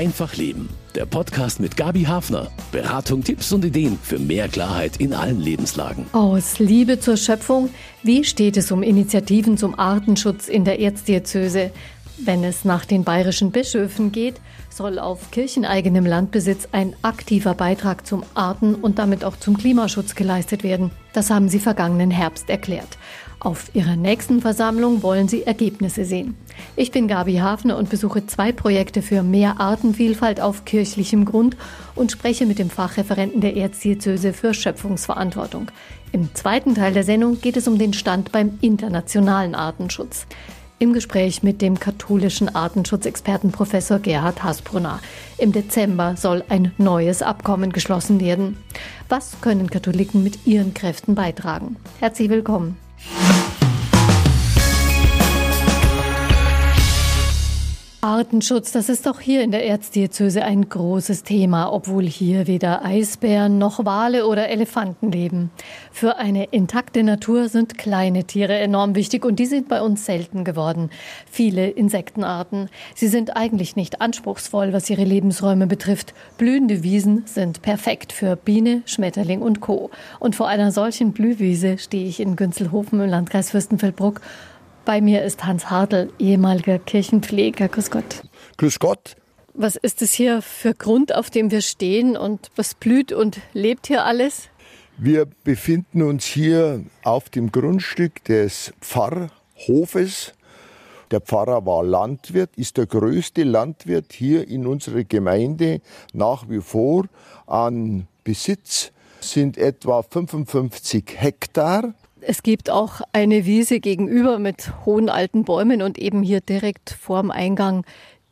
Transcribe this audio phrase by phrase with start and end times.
[0.00, 0.70] Einfach Leben.
[0.94, 2.50] Der Podcast mit Gabi Hafner.
[2.72, 6.06] Beratung, Tipps und Ideen für mehr Klarheit in allen Lebenslagen.
[6.12, 7.68] Aus Liebe zur Schöpfung,
[8.02, 11.70] wie steht es um Initiativen zum Artenschutz in der Erzdiözese?
[12.16, 14.40] Wenn es nach den bayerischen Bischöfen geht,
[14.70, 20.62] soll auf kircheneigenem Landbesitz ein aktiver Beitrag zum Arten- und damit auch zum Klimaschutz geleistet
[20.62, 20.92] werden.
[21.12, 22.96] Das haben sie vergangenen Herbst erklärt.
[23.38, 26.36] Auf ihrer nächsten Versammlung wollen sie Ergebnisse sehen.
[26.76, 31.56] Ich bin Gabi Hafner und besuche zwei Projekte für mehr Artenvielfalt auf kirchlichem Grund
[31.94, 35.70] und spreche mit dem Fachreferenten der Erzdiözese für Schöpfungsverantwortung.
[36.12, 40.26] Im zweiten Teil der Sendung geht es um den Stand beim internationalen Artenschutz.
[40.78, 45.00] Im Gespräch mit dem katholischen Artenschutzexperten Professor Gerhard Hasbrunner.
[45.36, 48.56] Im Dezember soll ein neues Abkommen geschlossen werden.
[49.10, 51.76] Was können Katholiken mit ihren Kräften beitragen?
[52.00, 52.78] Herzlich willkommen.
[58.02, 63.58] Artenschutz, das ist auch hier in der Erzdiözese ein großes Thema, obwohl hier weder Eisbären
[63.58, 65.50] noch Wale oder Elefanten leben.
[65.92, 70.44] Für eine intakte Natur sind kleine Tiere enorm wichtig und die sind bei uns selten
[70.44, 70.88] geworden.
[71.30, 72.70] Viele Insektenarten.
[72.94, 76.14] Sie sind eigentlich nicht anspruchsvoll, was ihre Lebensräume betrifft.
[76.38, 79.90] Blühende Wiesen sind perfekt für Biene, Schmetterling und Co.
[80.20, 84.22] Und vor einer solchen Blühwiese stehe ich in Günzelhofen im Landkreis Fürstenfeldbruck
[84.84, 87.68] bei mir ist Hans Hartl, ehemaliger Kirchenpfleger.
[87.68, 88.22] Grüß Gott.
[88.56, 89.16] Grüß Gott.
[89.54, 93.86] Was ist es hier für Grund, auf dem wir stehen und was blüht und lebt
[93.86, 94.48] hier alles?
[94.96, 100.34] Wir befinden uns hier auf dem Grundstück des Pfarrhofes.
[101.10, 105.80] Der Pfarrer war Landwirt, ist der größte Landwirt hier in unserer Gemeinde
[106.12, 107.06] nach wie vor
[107.46, 111.94] an Besitz sind etwa 55 Hektar.
[112.22, 117.30] Es gibt auch eine Wiese gegenüber mit hohen alten Bäumen und eben hier direkt vorm
[117.30, 117.84] Eingang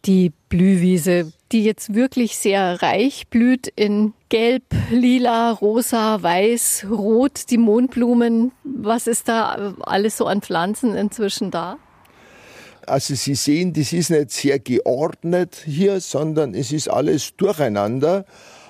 [0.04, 7.58] die Blühwiese, die jetzt wirklich sehr reich blüht in Gelb, Lila, Rosa, Weiß, Rot, die
[7.58, 8.52] Mondblumen.
[8.62, 11.78] Was ist da alles so an Pflanzen inzwischen da?
[12.86, 18.24] Also Sie sehen, das ist nicht sehr geordnet hier, sondern es ist alles durcheinander,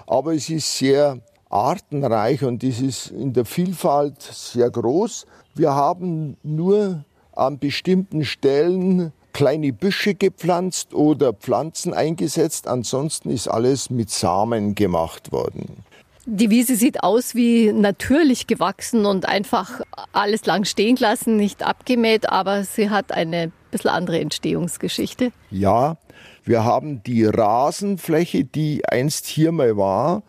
[0.07, 1.21] aber es ist sehr
[1.51, 5.27] artenreich und das ist in der Vielfalt sehr groß.
[5.55, 12.67] Wir haben nur an bestimmten Stellen kleine Büsche gepflanzt oder Pflanzen eingesetzt.
[12.67, 15.85] Ansonsten ist alles mit Samen gemacht worden.
[16.27, 19.81] Die Wiese sieht aus wie natürlich gewachsen und einfach
[20.13, 25.33] alles lang stehen gelassen, nicht abgemäht, aber sie hat eine bisschen andere Entstehungsgeschichte.
[25.51, 25.97] Ja,
[26.45, 30.23] wir haben die Rasenfläche, die einst hier mal war,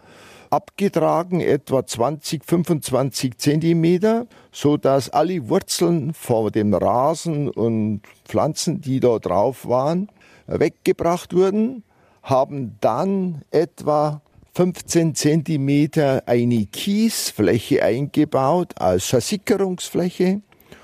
[0.50, 9.00] abgetragen, etwa 20, 25 Zentimeter, so dass alle Wurzeln vor dem Rasen und Pflanzen, die
[9.00, 10.10] da drauf waren,
[10.48, 11.84] weggebracht wurden,
[12.24, 14.22] haben dann etwa
[14.56, 20.42] 15 Zentimeter eine Kiesfläche eingebaut als Versickerungsfläche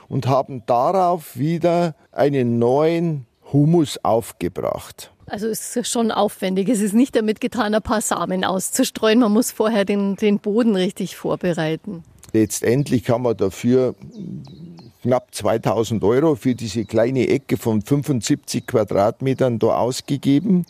[0.08, 5.12] und haben darauf wieder einen neuen Humus aufgebracht.
[5.28, 6.70] Also es ist schon aufwendig.
[6.70, 9.20] Es ist nicht damit getan, ein paar Samen auszustreuen.
[9.20, 12.04] Man muss vorher den, den Boden richtig vorbereiten.
[12.34, 13.96] Letztendlich haben wir dafür
[15.02, 20.66] knapp 2000 Euro für diese kleine Ecke von 75 Quadratmetern da ausgegeben.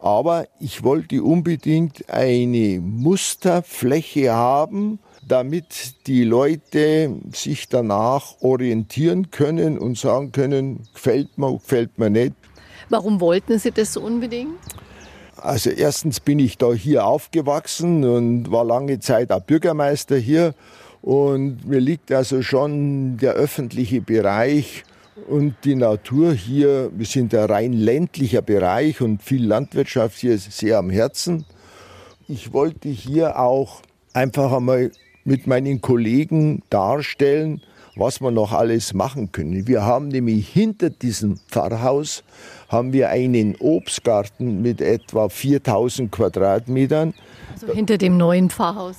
[0.00, 9.96] Aber ich wollte unbedingt eine Musterfläche haben, damit die Leute sich danach orientieren können und
[9.96, 12.34] sagen können, gefällt mir, gefällt mir nicht.
[12.92, 14.58] Warum wollten Sie das so unbedingt?
[15.38, 20.54] Also erstens bin ich da hier aufgewachsen und war lange Zeit auch Bürgermeister hier.
[21.00, 24.84] Und mir liegt also schon der öffentliche Bereich
[25.26, 26.90] und die Natur hier.
[26.94, 31.46] Wir sind ein rein ländlicher Bereich und viel Landwirtschaft hier ist sehr am Herzen.
[32.28, 33.80] Ich wollte hier auch
[34.12, 34.92] einfach einmal
[35.24, 37.62] mit meinen Kollegen darstellen,
[37.96, 39.66] was wir noch alles machen können.
[39.66, 42.24] Wir haben nämlich hinter diesem Pfarrhaus
[42.68, 47.14] haben wir einen Obstgarten mit etwa 4000 Quadratmetern.
[47.52, 48.96] Also hinter dem neuen Pfarrhaus.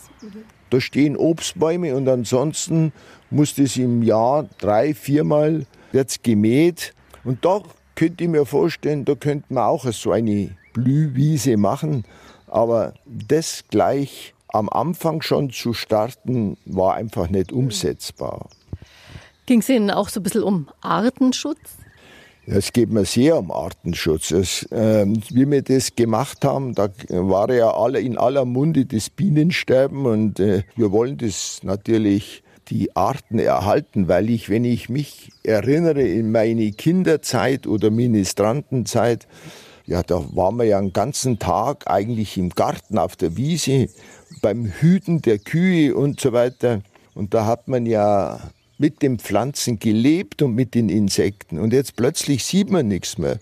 [0.70, 2.94] Da stehen Obstbäume und ansonsten
[3.30, 6.94] muss das im Jahr drei, viermal wird's gemäht.
[7.24, 7.62] Und da
[7.96, 12.04] könnte ich mir vorstellen, da könnte man auch so eine Blühwiese machen.
[12.48, 18.50] Aber das gleich am Anfang schon zu starten, war einfach nicht umsetzbar.
[19.46, 21.60] Ging es Ihnen auch so ein bisschen um Artenschutz?
[22.46, 24.32] Es geht mir sehr um Artenschutz.
[24.32, 29.10] Es, äh, wie wir das gemacht haben, da war ja alle, in aller Munde das
[29.10, 35.32] Bienensterben und äh, wir wollen das natürlich die Arten erhalten, weil ich, wenn ich mich
[35.44, 39.28] erinnere in meine Kinderzeit oder Ministrantenzeit,
[39.86, 43.90] Ja, da waren wir ja einen ganzen Tag eigentlich im Garten auf der Wiese
[44.42, 46.82] beim Hüten der Kühe und so weiter.
[47.14, 48.40] Und da hat man ja
[48.84, 51.58] mit den Pflanzen gelebt und mit den Insekten.
[51.58, 53.40] Und jetzt plötzlich sieht man nichts mehr.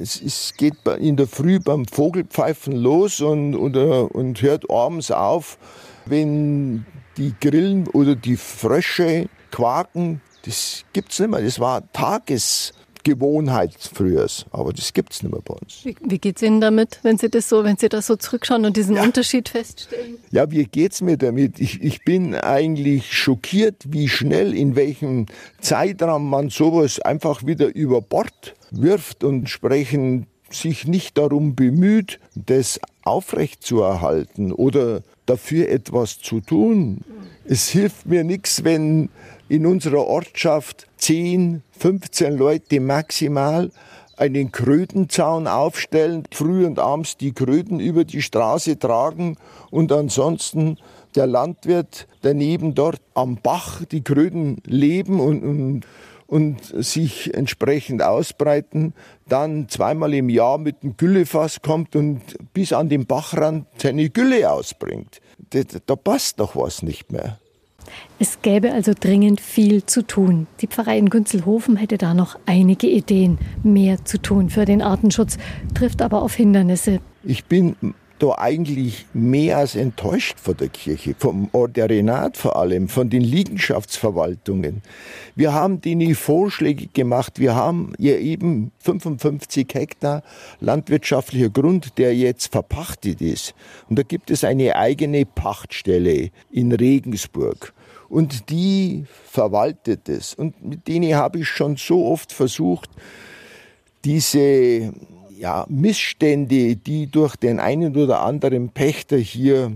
[0.00, 5.58] Es, es geht in der Früh beim Vogelpfeifen los und, und, und hört abends auf,
[6.06, 6.86] wenn
[7.18, 10.22] die Grillen oder die Frösche quaken.
[10.46, 11.42] Das gibt es nicht mehr.
[11.42, 12.72] Das war Tages
[13.04, 14.26] Gewohnheit früher.
[14.50, 15.84] Aber das gibt es nicht mehr bei uns.
[15.84, 18.64] Wie, wie geht es Ihnen damit, wenn Sie das so, wenn Sie da so zurückschauen
[18.64, 19.02] und diesen ja.
[19.02, 20.18] Unterschied feststellen?
[20.30, 21.60] Ja, wie geht es mir damit?
[21.60, 25.26] Ich, ich bin eigentlich schockiert, wie schnell, in welchem
[25.60, 32.80] Zeitraum man sowas einfach wieder über Bord wirft und entsprechend sich nicht darum bemüht, das
[33.02, 37.02] aufrechtzuerhalten oder dafür etwas zu tun.
[37.44, 39.10] Es hilft mir nichts, wenn
[39.48, 43.70] in unserer Ortschaft 10, 15 Leute maximal
[44.16, 49.36] einen Krötenzaun aufstellen, früh und abends die Kröten über die Straße tragen
[49.70, 50.76] und ansonsten
[51.14, 55.80] der Landwirt daneben dort am Bach die Kröten leben und, und,
[56.26, 58.92] und sich entsprechend ausbreiten,
[59.28, 62.20] dann zweimal im Jahr mit dem Güllefass kommt und
[62.52, 65.20] bis an den Bachrand seine Gülle ausbringt.
[65.50, 67.38] Da, da passt doch was nicht mehr.
[68.18, 70.46] Es gäbe also dringend viel zu tun.
[70.60, 75.38] Die Pfarrei in Günzelhofen hätte da noch einige Ideen, mehr zu tun für den Artenschutz,
[75.74, 77.00] trifft aber auf Hindernisse.
[77.24, 77.76] Ich bin
[78.18, 84.82] da eigentlich mehr als enttäuscht von der Kirche, vom Ordinat vor allem, von den Liegenschaftsverwaltungen.
[85.34, 87.38] Wir haben denen Vorschläge gemacht.
[87.38, 90.22] Wir haben ja eben 55 Hektar
[90.60, 93.54] landwirtschaftlicher Grund, der jetzt verpachtet ist.
[93.88, 97.72] Und da gibt es eine eigene Pachtstelle in Regensburg
[98.08, 100.34] und die verwaltet es.
[100.34, 102.90] Und mit denen habe ich schon so oft versucht,
[104.04, 104.92] diese
[105.38, 109.72] ja, Missstände, die durch den einen oder anderen Pächter hier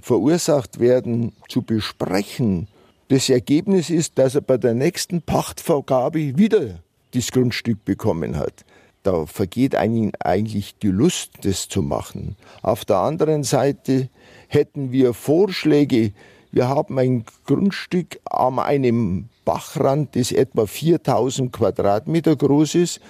[0.00, 2.68] verursacht werden, zu besprechen.
[3.08, 6.80] Das Ergebnis ist, dass er bei der nächsten Pachtvergabe wieder
[7.12, 8.64] das Grundstück bekommen hat.
[9.04, 12.36] Da vergeht einem eigentlich die Lust, das zu machen.
[12.62, 14.08] Auf der anderen Seite
[14.48, 16.12] hätten wir Vorschläge,
[16.52, 23.00] wir haben ein Grundstück an einem Bachrand, das etwa 4000 Quadratmeter groß ist.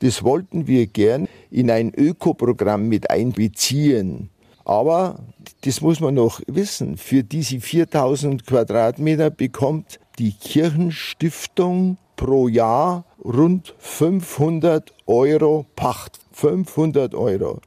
[0.00, 4.30] Das wollten wir gern in ein Ökoprogramm mit einbeziehen.
[4.64, 5.18] Aber
[5.62, 6.96] das muss man noch wissen.
[6.96, 16.20] Für diese 4000 Quadratmeter bekommt die Kirchenstiftung pro Jahr rund 500 Euro Pacht.
[16.32, 17.60] 500 Euro.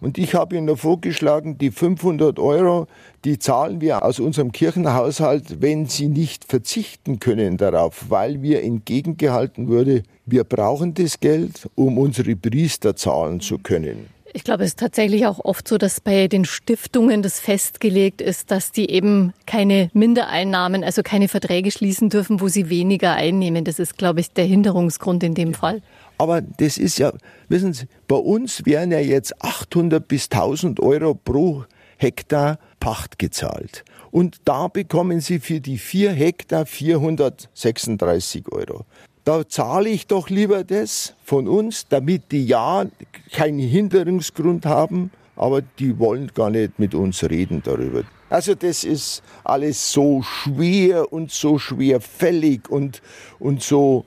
[0.00, 2.88] Und ich habe Ihnen vorgeschlagen, die 500 Euro,
[3.24, 9.68] die zahlen wir aus unserem Kirchenhaushalt, wenn Sie nicht verzichten können darauf, weil mir entgegengehalten
[9.68, 14.06] wurde, wir brauchen das Geld, um unsere Priester zahlen zu können.
[14.34, 18.50] Ich glaube, es ist tatsächlich auch oft so, dass bei den Stiftungen das festgelegt ist,
[18.50, 23.64] dass die eben keine Mindereinnahmen, also keine Verträge schließen dürfen, wo sie weniger einnehmen.
[23.64, 25.82] Das ist, glaube ich, der Hinderungsgrund in dem Fall.
[26.16, 27.12] Aber das ist ja,
[27.48, 31.64] wissen Sie, bei uns wären ja jetzt 800 bis 1000 Euro pro
[31.98, 33.84] Hektar Pacht gezahlt.
[34.10, 38.84] Und da bekommen Sie für die vier Hektar 436 Euro.
[39.22, 42.84] Da zahle ich doch lieber das von uns, damit die ja
[43.30, 48.02] keinen Hinderungsgrund haben, aber die wollen gar nicht mit uns reden darüber.
[48.28, 53.00] Also das ist alles so schwer und so schwerfällig und,
[53.38, 54.04] und so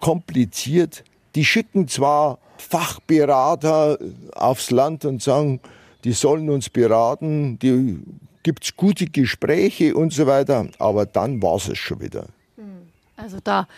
[0.00, 1.02] kompliziert.
[1.34, 3.98] Die schicken zwar Fachberater
[4.34, 5.60] aufs Land und sagen,
[6.04, 7.98] die sollen uns beraten, die
[8.48, 12.28] gibt's gute Gespräche und so weiter, aber dann war's es schon wieder.
[12.56, 12.88] Hm.
[13.14, 13.68] Also da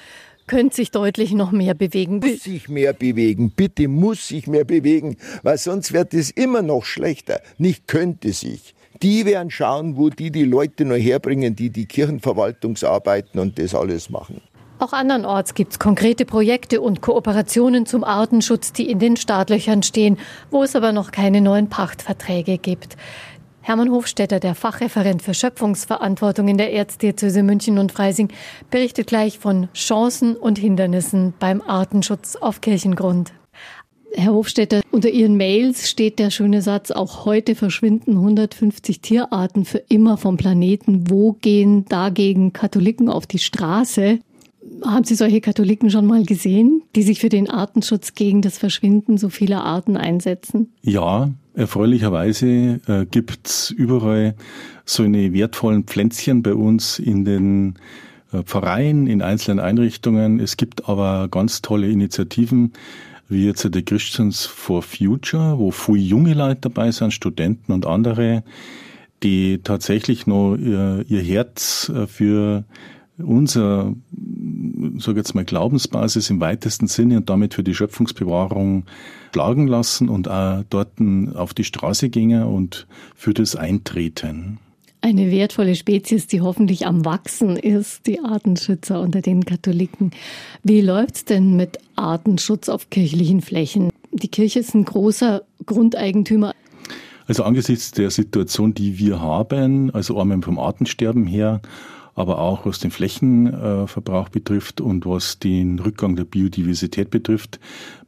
[0.47, 2.21] könnte sich deutlich noch mehr bewegen.
[2.21, 6.85] Muss sich mehr bewegen, bitte muss sich mehr bewegen, weil sonst wird es immer noch
[6.85, 7.41] schlechter.
[7.59, 8.77] Nicht könnte sich.
[9.03, 14.09] Die werden schauen, wo die die Leute noch herbringen, die die Kirchenverwaltungsarbeiten und das alles
[14.09, 14.41] machen.
[14.81, 20.17] Auch andernorts gibt es konkrete Projekte und Kooperationen zum Artenschutz, die in den Startlöchern stehen,
[20.51, 22.97] wo es aber noch keine neuen Pachtverträge gibt.
[23.63, 28.29] Hermann Hofstetter, der Fachreferent für Schöpfungsverantwortung in der Erzdiözese München und Freising,
[28.71, 33.33] berichtet gleich von Chancen und Hindernissen beim Artenschutz auf Kirchengrund.
[34.13, 39.79] Herr Hofstetter, unter Ihren Mails steht der schöne Satz, auch heute verschwinden 150 Tierarten für
[39.89, 41.09] immer vom Planeten.
[41.09, 44.19] Wo gehen dagegen Katholiken auf die Straße?
[44.85, 49.19] Haben Sie solche Katholiken schon mal gesehen, die sich für den Artenschutz gegen das Verschwinden
[49.19, 50.73] so vieler Arten einsetzen?
[50.83, 54.35] Ja, erfreulicherweise äh, gibt's überall
[54.85, 57.75] so eine wertvollen Pflänzchen bei uns in den
[58.33, 60.41] äh, Pfarreien, in einzelnen Einrichtungen.
[60.41, 62.73] Es gibt aber ganz tolle Initiativen
[63.29, 68.43] wie jetzt der Christians for Future, wo viele junge Leute dabei sind, Studenten und andere,
[69.23, 72.65] die tatsächlich noch ihr, ihr Herz äh, für
[73.19, 73.95] unser,
[74.99, 78.85] sag jetzt mal, Glaubensbasis im weitesten Sinne und damit für die Schöpfungsbewahrung
[79.33, 80.93] schlagen lassen und auch dort
[81.35, 84.59] auf die Straße gingen und für das eintreten.
[85.03, 90.11] Eine wertvolle Spezies, die hoffentlich am Wachsen ist, die Artenschützer unter den Katholiken.
[90.63, 93.91] Wie läuft's denn mit Artenschutz auf kirchlichen Flächen?
[94.13, 96.55] Die Kirche ist ein großer Grundeigentümer.
[97.27, 101.63] Also angesichts der Situation, die wir haben, also einmal vom Artensterben her,
[102.21, 107.59] aber auch was den Flächenverbrauch betrifft und was den Rückgang der Biodiversität betrifft,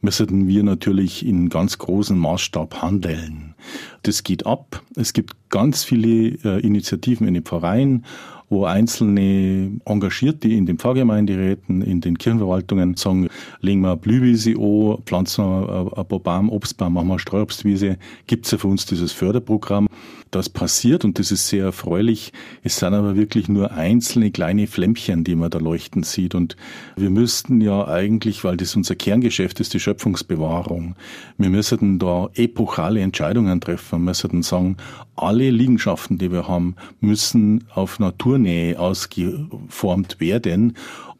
[0.01, 3.55] müssen wir natürlich in ganz großem Maßstab handeln.
[4.03, 4.81] Das geht ab.
[4.95, 8.05] Es gibt ganz viele äh, Initiativen in den Pfarreien
[8.53, 13.27] wo einzelne Engagierte in den Pfarrgemeinderäten, in den Kirchenverwaltungen sagen,
[13.61, 18.45] legen wir Blühwiese an, pflanzen wir ein paar Baum, Obstbaum, machen wir eine Streuobstwiese, gibt
[18.45, 19.87] es ja für uns dieses Förderprogramm.
[20.33, 22.33] Das passiert und das ist sehr erfreulich.
[22.63, 26.33] Es sind aber wirklich nur einzelne kleine Flämmchen, die man da leuchten sieht.
[26.33, 26.55] Und
[26.95, 30.95] wir müssten ja eigentlich, weil das unser Kerngeschäft ist, die Schöpfungsbewahrung,
[31.37, 33.99] wir müssten da epochale Entscheidungen treffen.
[33.99, 34.77] Wir müssten sagen,
[35.15, 40.75] alle Liegenschaften, die wir haben, müssen auf Naturnähe ausgeformt werden.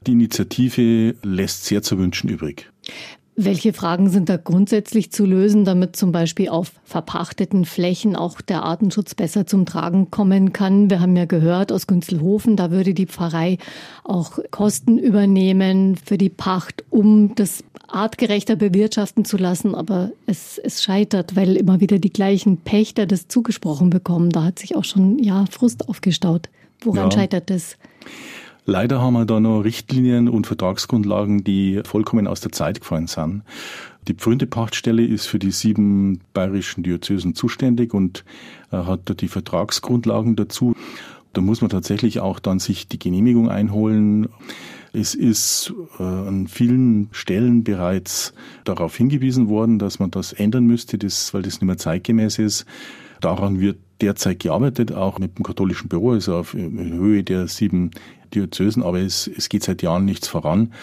[0.08, 2.72] Die Initiative lässt sehr zu wünschen übrig.
[3.36, 8.62] Welche Fragen sind da grundsätzlich zu lösen, damit zum Beispiel auf verpachteten Flächen auch der
[8.62, 10.92] Artenschutz besser zum Tragen kommen kann?
[10.92, 13.58] Wir haben ja gehört aus Günzelhofen, da würde die Pfarrei
[14.04, 19.74] auch Kosten übernehmen für die Pacht, um das artgerechter bewirtschaften zu lassen.
[19.74, 24.30] Aber es, es scheitert, weil immer wieder die gleichen Pächter das zugesprochen bekommen.
[24.30, 26.50] Da hat sich auch schon ja Frust aufgestaut.
[26.84, 27.12] Woran ja.
[27.12, 27.78] scheitert das?
[28.66, 33.44] Leider haben wir da noch Richtlinien und Vertragsgrundlagen, die vollkommen aus der Zeit gefallen sind.
[34.08, 38.24] Die Pfründepachtstelle ist für die sieben bayerischen Diözesen zuständig und
[38.72, 40.76] äh, hat da die Vertragsgrundlagen dazu.
[41.34, 44.30] Da muss man tatsächlich auch dann sich die Genehmigung einholen.
[44.94, 50.98] Es ist äh, an vielen Stellen bereits darauf hingewiesen worden, dass man das ändern müsste,
[51.00, 52.66] weil das nicht mehr zeitgemäß ist.
[53.24, 57.92] Daran wird derzeit gearbeitet, auch mit dem katholischen Büro, also auf Höhe der sieben
[58.34, 60.74] Diözesen, aber es, es geht seit Jahren nichts voran.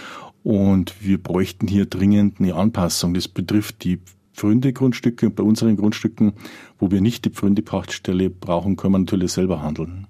[0.42, 3.12] Und wir bräuchten hier dringend eine Anpassung.
[3.12, 4.00] Das betrifft die
[4.32, 6.32] Pfründe-Grundstücke und bei unseren Grundstücken,
[6.78, 10.06] wo wir nicht die Pfründe-Pachtstelle brauchen, können wir natürlich selber handeln.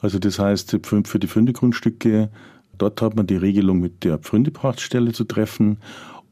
[0.00, 2.28] Also das heißt, für die Pfründe-Grundstücke,
[2.76, 5.78] dort hat man die Regelung mit der Pfründe-Pachtstelle zu treffen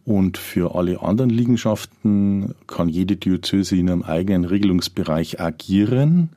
[0.06, 6.30] und für alle anderen Liegenschaften kann jede Diözese in einem eigenen Regelungsbereich agieren.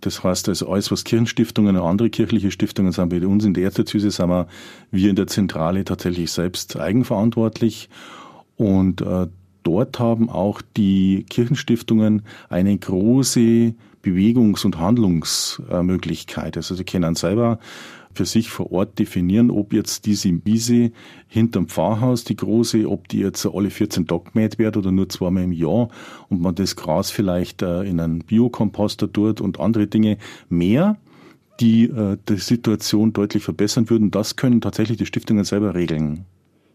[0.00, 3.62] Das heißt, also alles, was Kirchenstiftungen und andere kirchliche Stiftungen sind, bei uns in der
[3.62, 4.48] Erzdiözese sind wir,
[4.90, 7.88] wir in der Zentrale tatsächlich selbst eigenverantwortlich.
[8.56, 9.28] Und äh,
[9.62, 13.72] dort haben auch die Kirchenstiftungen eine große
[14.02, 16.56] Bewegungs- und Handlungsmöglichkeit.
[16.56, 17.60] Also sie können selber
[18.16, 20.90] für sich vor Ort definieren, ob jetzt diese Wiese
[21.28, 25.44] hinterm Pfarrhaus, die große, ob die jetzt alle 14 Tage gemäht wird oder nur zweimal
[25.44, 25.88] im Jahr
[26.28, 30.18] und man das Gras vielleicht äh, in einen Biokomposter tut und andere Dinge
[30.48, 30.96] mehr
[31.60, 34.10] die äh, die Situation deutlich verbessern würden.
[34.10, 36.24] Das können tatsächlich die Stiftungen selber regeln.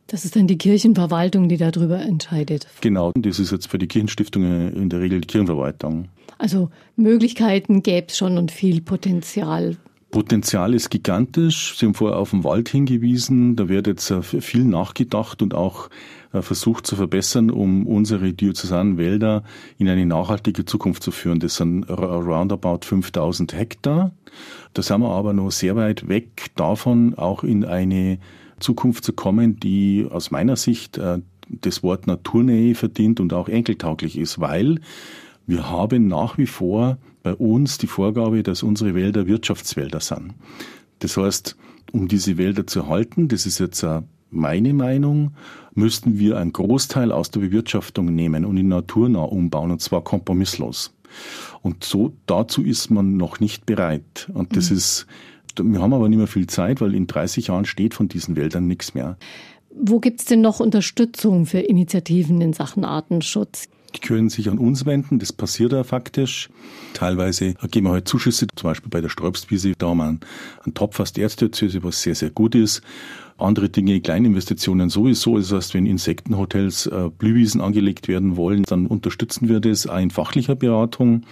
[0.07, 2.67] Das ist dann die Kirchenverwaltung, die darüber entscheidet.
[2.81, 6.09] Genau, das ist jetzt für die Kirchenstiftungen in der Regel die Kirchenverwaltung.
[6.37, 9.77] Also Möglichkeiten gäbe es schon und viel Potenzial.
[10.11, 11.77] Potenzial ist gigantisch.
[11.77, 13.55] Sie haben vorher auf den Wald hingewiesen.
[13.55, 15.89] Da wird jetzt äh, viel nachgedacht und auch
[16.33, 19.43] äh, versucht zu verbessern, um unsere diözesanen Wälder
[19.77, 21.39] in eine nachhaltige Zukunft zu führen.
[21.39, 24.11] Das sind roundabout 5000 Hektar.
[24.73, 28.19] Da sind wir aber noch sehr weit weg davon, auch in eine
[28.59, 34.17] Zukunft zu kommen, die aus meiner Sicht äh, das Wort Naturnähe verdient und auch enkeltauglich
[34.17, 34.79] ist, weil
[35.47, 40.33] wir haben nach wie vor bei uns die Vorgabe, dass unsere Wälder Wirtschaftswälder sind.
[40.99, 41.55] Das heißt,
[41.91, 43.85] um diese Wälder zu halten, das ist jetzt
[44.29, 45.31] meine Meinung,
[45.73, 50.93] müssten wir einen Großteil aus der Bewirtschaftung nehmen und in naturnah umbauen, und zwar kompromisslos.
[51.61, 54.29] Und so dazu ist man noch nicht bereit.
[54.33, 54.77] Und das mhm.
[54.77, 55.07] ist,
[55.61, 58.67] wir haben aber nicht mehr viel Zeit, weil in 30 Jahren steht von diesen Wäldern
[58.67, 59.17] nichts mehr.
[59.73, 63.69] Wo gibt es denn noch Unterstützung für Initiativen in Sachen Artenschutz?
[63.95, 66.49] Die können sich an uns wenden, das passiert ja faktisch.
[66.93, 70.19] Teilweise geben wir halt Zuschüsse, zum Beispiel bei der Sträubstwiese, da haben wir einen,
[70.63, 72.81] einen Topf aus der Erzdiözese, was sehr, sehr gut ist.
[73.37, 75.37] Andere Dinge, Kleininvestitionen sowieso.
[75.37, 80.11] Das heißt, wenn Insektenhotels äh, Blühwiesen angelegt werden wollen, dann unterstützen wir das auch in
[80.11, 81.23] fachlicher Beratung.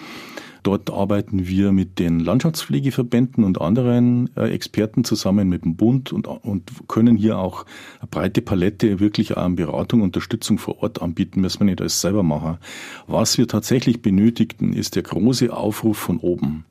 [0.63, 6.27] Dort arbeiten wir mit den Landschaftspflegeverbänden und anderen äh, Experten zusammen mit dem Bund und,
[6.27, 7.65] und können hier auch
[7.99, 12.23] eine breite Palette wirklich an Beratung, Unterstützung vor Ort anbieten, müssen wir nicht alles selber
[12.23, 12.57] machen.
[13.07, 16.65] Was wir tatsächlich benötigten, ist der große Aufruf von oben.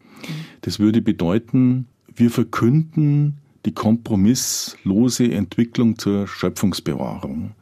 [0.62, 7.52] Das würde bedeuten, wir verkünden die kompromisslose Entwicklung zur Schöpfungsbewahrung.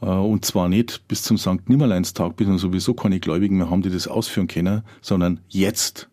[0.00, 1.68] Äh, und zwar nicht bis zum St.
[1.68, 6.08] Nimmerleinstag, bis wir sowieso keine Gläubigen mehr haben, die das ausführen können, sondern jetzt.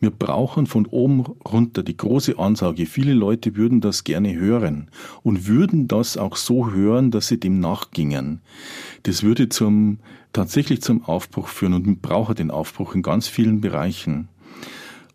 [0.00, 2.86] Wir brauchen von oben runter die große Ansage.
[2.86, 4.88] Viele Leute würden das gerne hören
[5.22, 8.40] und würden das auch so hören, dass sie dem nachgingen.
[9.02, 9.98] Das würde zum,
[10.32, 14.28] tatsächlich zum Aufbruch führen und wir brauchen den Aufbruch in ganz vielen Bereichen.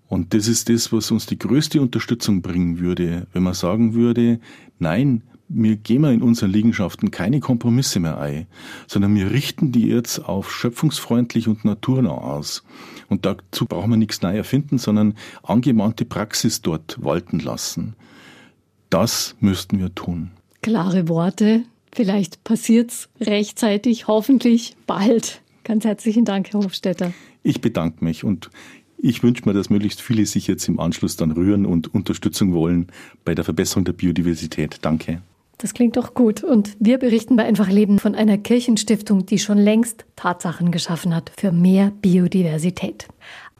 [0.07, 4.39] Und das ist das, was uns die größte Unterstützung bringen würde, wenn man sagen würde,
[4.79, 8.45] nein, wir gehen in unseren Liegenschaften keine Kompromisse mehr ein,
[8.87, 12.63] sondern wir richten die jetzt auf schöpfungsfreundlich und naturnah aus.
[13.09, 17.95] Und dazu brauchen wir nichts neu erfinden, sondern angewandte Praxis dort walten lassen.
[18.91, 20.31] Das müssten wir tun.
[20.61, 21.63] Klare Worte.
[21.91, 25.41] Vielleicht passiert's rechtzeitig, hoffentlich bald.
[25.63, 27.11] Ganz herzlichen Dank, Herr Hofstetter.
[27.41, 28.51] Ich bedanke mich und
[29.01, 32.87] ich wünsche mir, dass möglichst viele sich jetzt im Anschluss dann rühren und Unterstützung wollen
[33.25, 34.79] bei der Verbesserung der Biodiversität.
[34.81, 35.21] Danke.
[35.59, 36.41] Das klingt doch gut.
[36.43, 41.31] Und wir berichten bei Einfach Leben von einer Kirchenstiftung, die schon längst Tatsachen geschaffen hat
[41.37, 43.07] für mehr Biodiversität.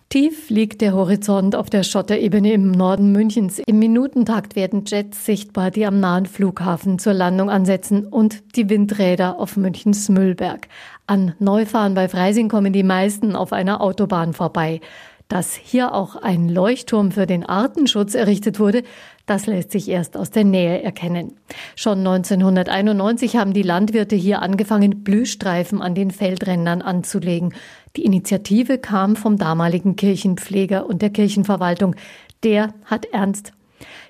[0.08, 3.62] Tief liegt der Horizont auf der Schotterebene im Norden Münchens.
[3.68, 9.38] Im Minutentakt werden Jets sichtbar, die am nahen Flughafen zur Landung ansetzen und die Windräder
[9.38, 10.68] auf Münchens Müllberg.
[11.06, 14.80] An Neufahren bei Freising kommen die meisten auf einer Autobahn vorbei.
[15.28, 18.82] Dass hier auch ein Leuchtturm für den Artenschutz errichtet wurde,
[19.30, 21.38] das lässt sich erst aus der Nähe erkennen.
[21.76, 27.54] Schon 1991 haben die Landwirte hier angefangen, Blühstreifen an den Feldrändern anzulegen.
[27.96, 31.96] Die Initiative kam vom damaligen Kirchenpfleger und der Kirchenverwaltung.
[32.44, 33.54] Der hat ernst.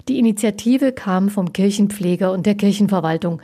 [0.07, 3.41] Die Initiative kam vom Kirchenpfleger und der Kirchenverwaltung.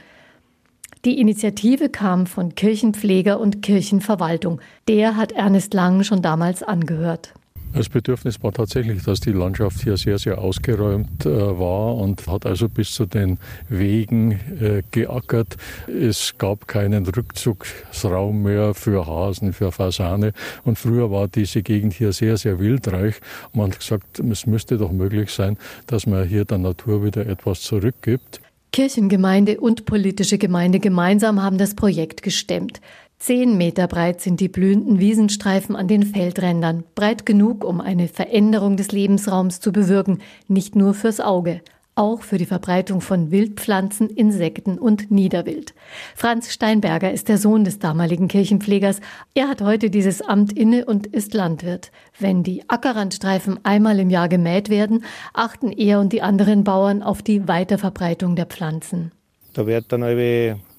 [1.04, 4.60] Die Initiative kam von Kirchenpfleger und Kirchenverwaltung.
[4.88, 7.34] Der hat Ernest Lang schon damals angehört.
[7.76, 12.46] Das Bedürfnis war tatsächlich, dass die Landschaft hier sehr, sehr ausgeräumt äh, war und hat
[12.46, 15.58] also bis zu den Wegen äh, geackert.
[15.86, 20.32] Es gab keinen Rückzugsraum mehr für Hasen, für Fasane.
[20.64, 23.16] Und früher war diese Gegend hier sehr, sehr wildreich.
[23.52, 27.60] Man hat gesagt, es müsste doch möglich sein, dass man hier der Natur wieder etwas
[27.60, 28.40] zurückgibt.
[28.72, 32.82] Kirchengemeinde und politische Gemeinde gemeinsam haben das Projekt gestemmt.
[33.18, 38.78] Zehn Meter breit sind die blühenden Wiesenstreifen an den Feldrändern, breit genug, um eine Veränderung
[38.78, 41.62] des Lebensraums zu bewirken, nicht nur fürs Auge,
[41.96, 45.74] auch für die Verbreitung von Wildpflanzen, Insekten und Niederwild.
[46.14, 49.00] Franz Steinberger ist der Sohn des damaligen Kirchenpflegers.
[49.34, 51.92] Er hat heute dieses Amt inne und ist Landwirt.
[52.20, 57.24] Wenn die Ackerrandstreifen einmal im Jahr gemäht werden, achten er und die anderen Bauern auf
[57.24, 59.14] die Weiterverbreitung der Pflanzen.
[59.54, 60.04] Da wird dann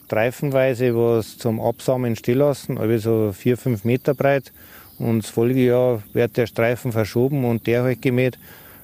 [0.06, 4.52] streifenweise was zum Absamen stehen lassen, also vier, fünf Meter breit.
[4.98, 8.38] Und das Folgejahr wird der Streifen verschoben und der halt gemäht,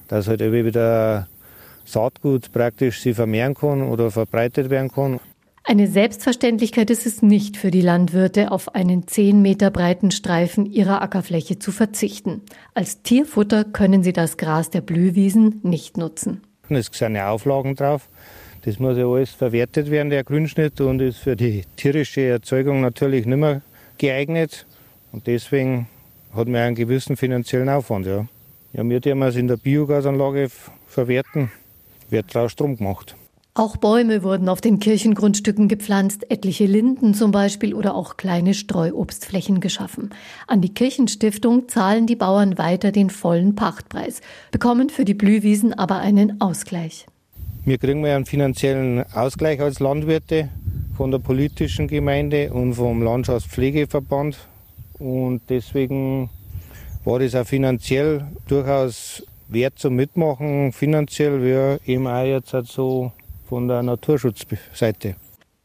[0.07, 1.27] dass halt wieder
[1.85, 5.19] Saatgut praktisch sie vermehren kann oder verbreitet werden kann.
[5.65, 11.01] Eine Selbstverständlichkeit ist es nicht für die Landwirte, auf einen zehn Meter breiten Streifen ihrer
[11.01, 12.41] Ackerfläche zu verzichten.
[12.73, 16.41] Als Tierfutter können sie das Gras der Blühwiesen nicht nutzen.
[16.67, 18.09] Es sind ja Auflagen drauf.
[18.65, 23.25] Das muss ja alles verwertet werden, der Grünschnitt, und ist für die tierische Erzeugung natürlich
[23.25, 23.61] nicht mehr
[23.97, 24.65] geeignet.
[25.11, 25.87] Und deswegen
[26.33, 28.05] hat man einen gewissen finanziellen Aufwand.
[28.05, 28.25] Ja,
[28.71, 30.49] ja wir dürfen es in der Biogasanlage
[30.87, 31.51] verwerten,
[32.09, 33.15] wird daraus Strom gemacht.
[33.55, 39.59] Auch Bäume wurden auf den Kirchengrundstücken gepflanzt, etliche Linden zum Beispiel oder auch kleine Streuobstflächen
[39.59, 40.09] geschaffen.
[40.47, 44.21] An die Kirchenstiftung zahlen die Bauern weiter den vollen Pachtpreis,
[44.51, 47.05] bekommen für die Blühwiesen aber einen Ausgleich.
[47.65, 50.49] Wir kriegen einen finanziellen Ausgleich als Landwirte
[50.97, 54.37] von der politischen Gemeinde und vom Landschaftspflegeverband.
[54.99, 56.29] Und deswegen
[57.05, 63.13] war das auch finanziell durchaus wert zum Mitmachen, finanziell wie eben auch jetzt halt so
[63.47, 65.15] von der Naturschutzseite.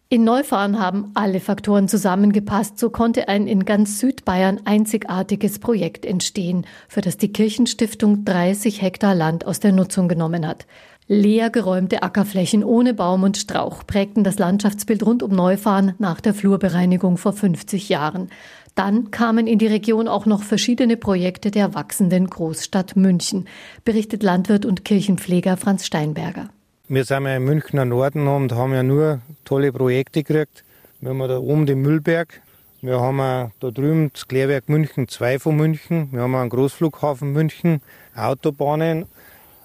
[0.09, 2.79] In Neufahren haben alle Faktoren zusammengepasst.
[2.79, 9.15] So konnte ein in ganz Südbayern einzigartiges Projekt entstehen, für das die Kirchenstiftung 30 Hektar
[9.17, 10.67] Land aus der Nutzung genommen hat.
[11.11, 16.35] Leer geräumte Ackerflächen ohne Baum und Strauch prägten das Landschaftsbild rund um Neufahren nach der
[16.35, 18.29] Flurbereinigung vor 50 Jahren.
[18.75, 23.49] Dann kamen in die Region auch noch verschiedene Projekte der wachsenden Großstadt München,
[23.87, 26.51] berichtet Landwirt und Kirchenpfleger Franz Steinberger.
[26.89, 30.63] Wir sind ja im Münchner Norden und haben ja nur tolle Projekte gekriegt.
[31.01, 32.43] Wir haben da oben den Müllberg,
[32.81, 36.13] Wir haben da drüben das Klärwerk München 2 von München.
[36.13, 37.81] Wir haben einen Großflughafen München,
[38.15, 39.07] Autobahnen.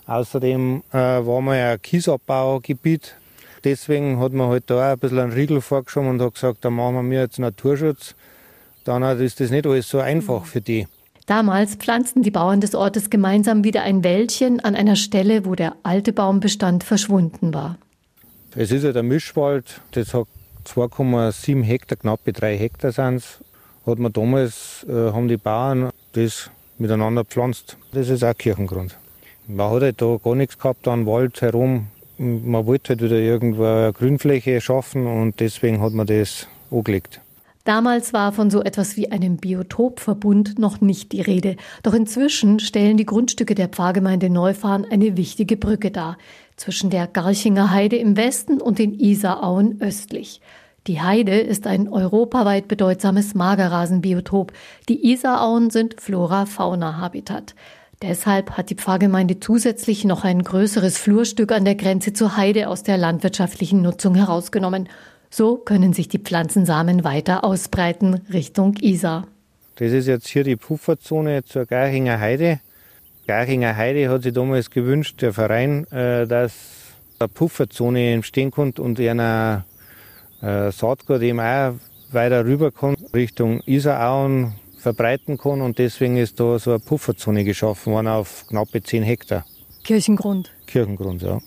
[0.06, 3.16] Außerdem äh, waren wir ein Kiesabbaugebiet.
[3.64, 6.70] Deswegen hat man halt da auch ein bisschen einen Riegel vorgeschoben und hat gesagt, da
[6.70, 8.16] machen wir jetzt Naturschutz.
[8.84, 10.88] Dann ist das nicht alles so einfach für die.
[11.26, 15.76] Damals pflanzten die Bauern des Ortes gemeinsam wieder ein Wäldchen an einer Stelle, wo der
[15.84, 17.78] alte Baumbestand verschwunden war.
[18.56, 20.28] Es ist ja der Mischwald, das hat
[20.66, 23.40] 2,7 Hektar, knappe 3 Hektar sind es,
[23.86, 27.78] hat man damals, äh, haben die Bauern das miteinander gepflanzt.
[27.94, 28.98] Das ist auch Kirchengrund.
[29.48, 31.88] Man hat halt da gar nichts gehabt an Wald herum.
[32.18, 37.20] Man wollte halt wieder irgendwo eine Grünfläche schaffen und deswegen hat man das angelegt.
[37.66, 41.56] Damals war von so etwas wie einem Biotopverbund noch nicht die Rede.
[41.82, 46.18] Doch inzwischen stellen die Grundstücke der Pfarrgemeinde Neufahren eine wichtige Brücke dar.
[46.58, 50.42] Zwischen der Garchinger Heide im Westen und den Isarauen östlich.
[50.88, 54.52] Die Heide ist ein europaweit bedeutsames Magerrasenbiotop.
[54.90, 57.56] Die Isarauen sind Flora-Fauna-Habitat.
[58.04, 62.84] Deshalb hat die Pfarrgemeinde zusätzlich noch ein größeres Flurstück an der Grenze zur Heide aus
[62.84, 64.90] der landwirtschaftlichen Nutzung herausgenommen.
[65.30, 69.26] So können sich die Pflanzensamen weiter ausbreiten Richtung Isar.
[69.78, 72.60] Das ist jetzt hier die Pufferzone zur Garchinger Heide.
[73.26, 76.54] Garchinger Heide hat sich damals gewünscht, der Verein, äh, dass
[77.20, 79.64] eine Pufferzone entstehen konnte und einer
[80.42, 81.76] äh, Saatgut eben auch
[82.12, 85.62] weiter rüber kann, Richtung Isarauen verbreiten kann.
[85.62, 89.46] Und deswegen ist da so eine Pufferzone geschaffen worden auf knappe 10 Hektar.
[89.84, 90.52] Kirchengrund.
[90.68, 91.40] Kirchengrund, ja.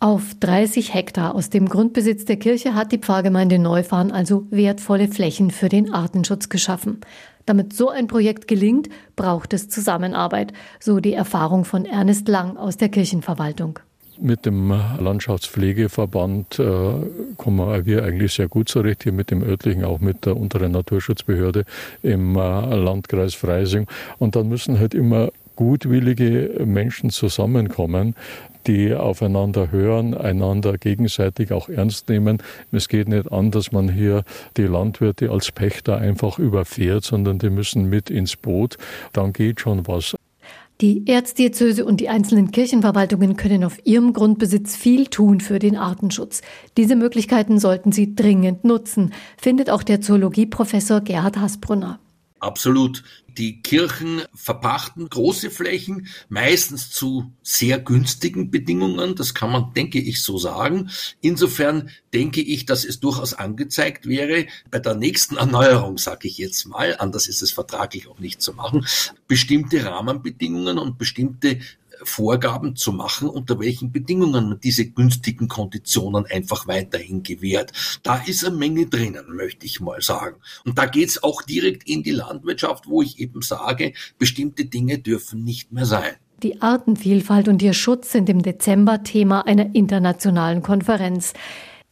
[0.00, 5.50] Auf 30 Hektar aus dem Grundbesitz der Kirche hat die Pfarrgemeinde Neufahren also wertvolle Flächen
[5.50, 7.00] für den Artenschutz geschaffen.
[7.46, 12.76] Damit so ein Projekt gelingt, braucht es Zusammenarbeit, so die Erfahrung von Ernest Lang aus
[12.76, 13.78] der Kirchenverwaltung.
[14.20, 16.64] Mit dem Landschaftspflegeverband äh,
[17.36, 21.64] kommen wir eigentlich sehr gut zurecht, hier mit dem örtlichen, auch mit der unteren Naturschutzbehörde
[22.02, 23.86] im äh, Landkreis Freising.
[24.18, 28.14] Und dann müssen halt immer gutwillige Menschen zusammenkommen,
[28.66, 32.38] die aufeinander hören, einander gegenseitig auch ernst nehmen.
[32.72, 34.24] Es geht nicht an, dass man hier
[34.56, 38.78] die Landwirte als Pächter einfach überfährt, sondern die müssen mit ins Boot.
[39.12, 40.14] Dann geht schon was.
[40.80, 46.42] Die Erzdiözese und die einzelnen Kirchenverwaltungen können auf ihrem Grundbesitz viel tun für den Artenschutz.
[46.76, 52.00] Diese Möglichkeiten sollten sie dringend nutzen, findet auch der Zoologieprofessor Gerhard Hasbrunner.
[52.40, 53.04] Absolut.
[53.36, 59.16] Die Kirchen verpachten große Flächen, meistens zu sehr günstigen Bedingungen.
[59.16, 60.90] Das kann man, denke ich, so sagen.
[61.20, 66.66] Insofern denke ich, dass es durchaus angezeigt wäre, bei der nächsten Erneuerung, sage ich jetzt
[66.66, 68.86] mal, anders ist es vertraglich auch nicht zu machen,
[69.26, 71.58] bestimmte Rahmenbedingungen und bestimmte
[72.08, 77.72] Vorgaben zu machen, unter welchen Bedingungen man diese günstigen Konditionen einfach weiterhin gewährt.
[78.02, 80.36] Da ist eine Menge drinnen, möchte ich mal sagen.
[80.64, 85.44] Und da geht's auch direkt in die Landwirtschaft, wo ich eben sage, bestimmte Dinge dürfen
[85.44, 86.14] nicht mehr sein.
[86.42, 91.32] Die Artenvielfalt und ihr Schutz sind im Dezember Thema einer internationalen Konferenz.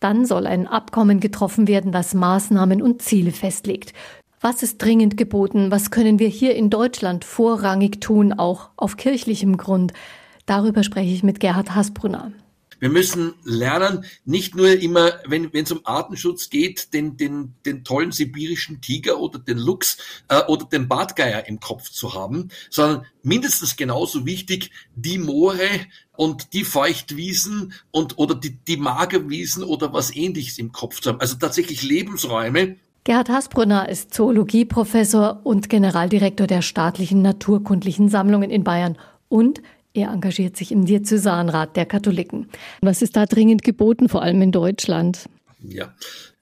[0.00, 3.92] Dann soll ein Abkommen getroffen werden, das Maßnahmen und Ziele festlegt.
[4.42, 5.70] Was ist dringend geboten?
[5.70, 9.92] Was können wir hier in Deutschland vorrangig tun, auch auf kirchlichem Grund?
[10.46, 12.32] Darüber spreche ich mit Gerhard Hasbrunner.
[12.80, 18.10] Wir müssen lernen, nicht nur immer, wenn es um Artenschutz geht, den, den, den tollen
[18.10, 23.76] sibirischen Tiger oder den Luchs äh, oder den Bartgeier im Kopf zu haben, sondern mindestens
[23.76, 25.68] genauso wichtig, die Moore
[26.16, 31.20] und die Feuchtwiesen und oder die, die Magerwiesen oder was ähnliches im Kopf zu haben.
[31.20, 38.96] Also tatsächlich Lebensräume, Gerhard Hasbrunner ist Zoologieprofessor und Generaldirektor der staatlichen naturkundlichen Sammlungen in Bayern
[39.28, 39.60] und
[39.92, 42.48] er engagiert sich im Diözesanrat der Katholiken.
[42.80, 45.28] Was ist da dringend geboten, vor allem in Deutschland?
[45.58, 45.92] Ja,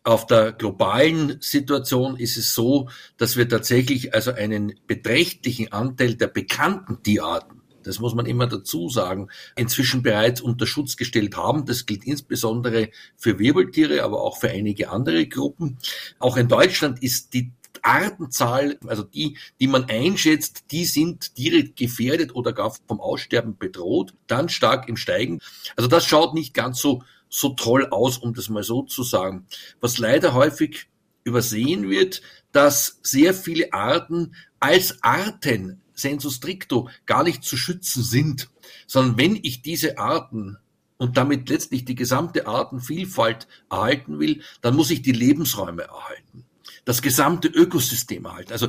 [0.04, 6.26] auf der globalen Situation ist es so, dass wir tatsächlich also einen beträchtlichen Anteil der
[6.26, 11.66] bekannten Tierarten das muss man immer dazu sagen, inzwischen bereits unter Schutz gestellt haben.
[11.66, 15.78] Das gilt insbesondere für Wirbeltiere, aber auch für einige andere Gruppen.
[16.18, 22.34] Auch in Deutschland ist die Artenzahl, also die, die man einschätzt, die sind direkt gefährdet
[22.34, 25.40] oder gar vom Aussterben bedroht, dann stark im Steigen.
[25.76, 29.46] Also das schaut nicht ganz so, so toll aus, um das mal so zu sagen.
[29.80, 30.88] Was leider häufig
[31.24, 38.48] übersehen wird, dass sehr viele Arten als Arten sensu stricto gar nicht zu schützen sind,
[38.86, 40.56] sondern wenn ich diese Arten
[40.96, 46.44] und damit letztlich die gesamte Artenvielfalt erhalten will, dann muss ich die Lebensräume erhalten
[46.84, 48.52] das gesamte Ökosystem erhalten.
[48.52, 48.68] Also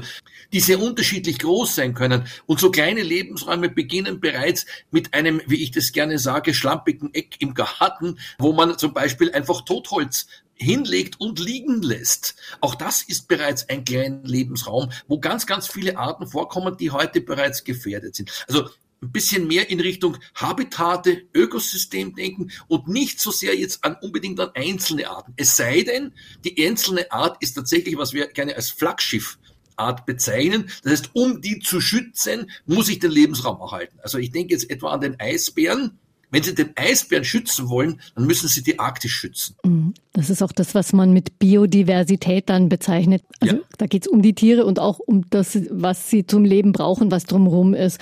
[0.53, 2.25] die sehr unterschiedlich groß sein können.
[2.45, 7.37] Und so kleine Lebensräume beginnen bereits mit einem, wie ich das gerne sage, schlampigen Eck
[7.39, 10.27] im Garten, wo man zum Beispiel einfach Totholz
[10.61, 12.35] hinlegt und liegen lässt.
[12.61, 17.21] Auch das ist bereits ein kleiner Lebensraum, wo ganz, ganz viele Arten vorkommen, die heute
[17.21, 18.31] bereits gefährdet sind.
[18.47, 18.69] Also
[19.03, 24.39] ein bisschen mehr in Richtung Habitate, Ökosystem denken und nicht so sehr jetzt an unbedingt
[24.39, 25.33] an einzelne Arten.
[25.37, 29.39] Es sei denn, die einzelne Art ist tatsächlich, was wir gerne als Flaggschiff
[29.75, 30.69] Art bezeichnen.
[30.83, 33.97] Das heißt, um die zu schützen, muss ich den Lebensraum erhalten.
[34.03, 35.97] Also ich denke jetzt etwa an den Eisbären.
[36.31, 39.55] Wenn Sie den Eisbären schützen wollen, dann müssen Sie die Arktis schützen.
[39.63, 39.93] Mhm.
[40.13, 43.21] Das ist auch das, was man mit Biodiversität dann bezeichnet.
[43.41, 43.61] Also ja.
[43.77, 47.11] da geht es um die Tiere und auch um das, was sie zum Leben brauchen,
[47.11, 47.99] was drumherum ist.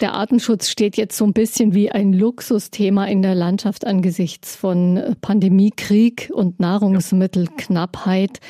[0.00, 5.16] Der Artenschutz steht jetzt so ein bisschen wie ein Luxusthema in der Landschaft angesichts von
[5.22, 8.40] Pandemie, Krieg und Nahrungsmittelknappheit.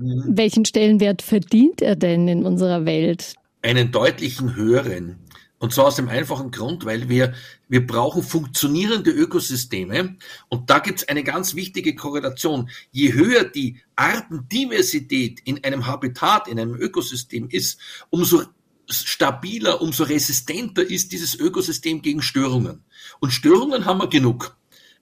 [0.00, 0.24] Mhm.
[0.26, 3.34] Welchen Stellenwert verdient er denn in unserer Welt?
[3.62, 5.16] Einen deutlichen höheren.
[5.58, 7.34] Und zwar aus dem einfachen Grund, weil wir,
[7.68, 10.16] wir brauchen funktionierende Ökosysteme.
[10.48, 12.70] Und da gibt es eine ganz wichtige Korrelation.
[12.92, 18.44] Je höher die Artendiversität in einem Habitat, in einem Ökosystem ist, umso
[18.90, 22.84] stabiler, umso resistenter ist dieses Ökosystem gegen Störungen.
[23.20, 24.57] Und Störungen haben wir genug.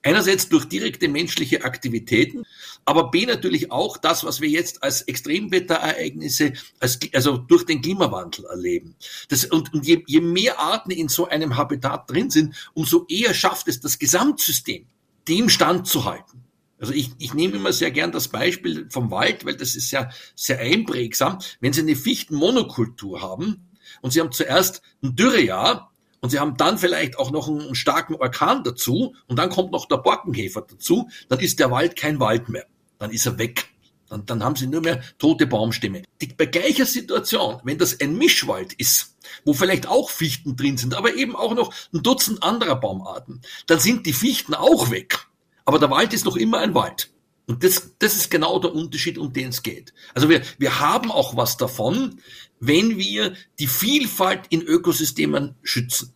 [0.07, 2.45] Einerseits durch direkte menschliche Aktivitäten,
[2.85, 8.45] aber B natürlich auch das, was wir jetzt als Extremwetterereignisse, als, also durch den Klimawandel
[8.45, 8.95] erleben.
[9.29, 13.35] Das, und, und je, je mehr Arten in so einem Habitat drin sind, umso eher
[13.35, 14.87] schafft es das Gesamtsystem,
[15.27, 16.45] dem Stand zu halten.
[16.79, 20.11] Also ich, ich nehme immer sehr gern das Beispiel vom Wald, weil das ist ja
[20.37, 21.41] sehr einprägsam.
[21.59, 23.67] Wenn Sie eine Fichtenmonokultur haben,
[24.03, 25.93] und sie haben zuerst ein Dürrejahr
[26.27, 29.87] und sie haben dann vielleicht auch noch einen starken Orkan dazu und dann kommt noch
[29.87, 32.67] der Borkenkäfer dazu, dann ist der Wald kein Wald mehr.
[32.99, 33.69] Dann ist er weg.
[34.09, 36.03] Dann, dann haben sie nur mehr tote Baumstämme.
[36.21, 40.97] Die, bei gleicher Situation, wenn das ein Mischwald ist, wo vielleicht auch Fichten drin sind,
[40.97, 45.29] aber eben auch noch ein Dutzend anderer Baumarten, dann sind die Fichten auch weg.
[45.65, 47.13] Aber der Wald ist noch immer ein Wald.
[47.47, 49.95] Und das, das ist genau der Unterschied, um den es geht.
[50.13, 52.21] Also wir, wir haben auch was davon,
[52.59, 56.16] wenn wir die Vielfalt in Ökosystemen schützen.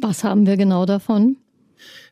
[0.00, 1.36] Was haben wir genau davon?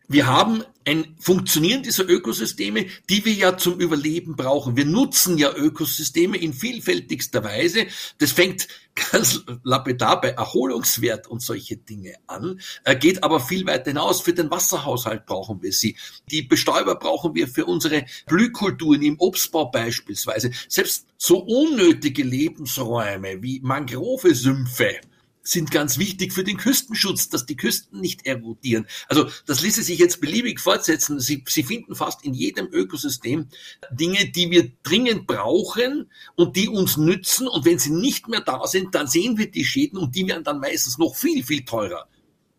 [0.09, 4.77] Wir haben ein Funktionieren dieser Ökosysteme, die wir ja zum Überleben brauchen.
[4.77, 7.87] Wir nutzen ja Ökosysteme in vielfältigster Weise.
[8.19, 8.69] Das fängt
[9.13, 14.21] ganz lapidar bei Erholungswert und solche Dinge an, äh, geht aber viel weiter hinaus.
[14.21, 15.97] Für den Wasserhaushalt brauchen wir sie.
[16.31, 20.51] Die Bestäuber brauchen wir für unsere Blühkulturen im Obstbau beispielsweise.
[20.69, 25.01] Selbst so unnötige Lebensräume wie Mangrovesümpfe
[25.43, 28.87] sind ganz wichtig für den Küstenschutz, dass die Küsten nicht erodieren.
[29.09, 31.19] Also das ließe sich jetzt beliebig fortsetzen.
[31.19, 33.49] Sie, Sie finden fast in jedem Ökosystem
[33.91, 37.49] Dinge, die wir dringend brauchen und die uns nützen.
[37.49, 40.45] Und wenn sie nicht mehr da sind, dann sehen wir die Schäden und die werden
[40.45, 42.07] dann meistens noch viel, viel teurer,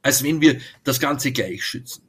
[0.02, 2.04] als wenn wir das Ganze gleich schützen.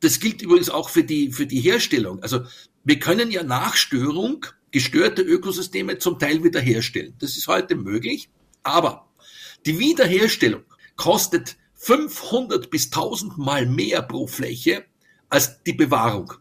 [0.00, 2.22] Das gilt übrigens auch für die, für die Herstellung.
[2.22, 2.42] Also
[2.84, 7.14] wir können ja nach Störung gestörte Ökosysteme zum Teil wiederherstellen.
[7.18, 8.28] Das ist heute möglich.
[8.62, 9.07] Aber
[9.68, 10.62] die Wiederherstellung
[10.96, 14.84] kostet 500 bis 1000 Mal mehr pro Fläche
[15.28, 16.32] als die Bewahrung.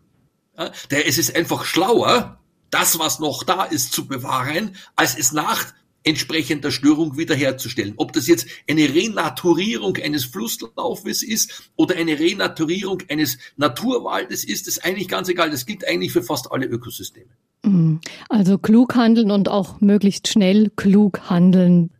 [0.58, 5.74] Ja, es ist einfach schlauer, das, was noch da ist, zu bewahren, als es nach
[6.04, 7.96] entsprechender Störung wiederherzustellen.
[7.98, 14.86] Ob das jetzt eine Renaturierung eines Flusslaufes ist oder eine Renaturierung eines Naturwaldes ist, ist
[14.86, 15.52] eigentlich ganz egal.
[15.52, 17.32] Das gilt eigentlich für fast alle Ökosysteme.
[17.64, 18.00] Mhm.
[18.30, 21.92] Also klug handeln und auch möglichst schnell klug handeln.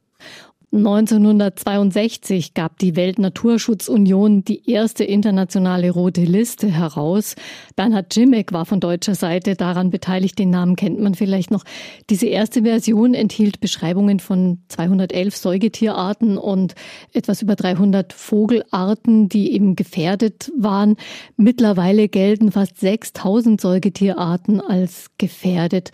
[0.74, 7.36] 1962 gab die Weltnaturschutzunion die erste internationale rote Liste heraus.
[7.78, 10.38] Bernhard Jimmick war von deutscher Seite daran beteiligt.
[10.38, 11.64] Den Namen kennt man vielleicht noch.
[12.10, 16.76] Diese erste Version enthielt Beschreibungen von 211 Säugetierarten und
[17.14, 20.98] etwas über 300 Vogelarten, die eben gefährdet waren.
[21.38, 25.92] Mittlerweile gelten fast 6000 Säugetierarten als gefährdet.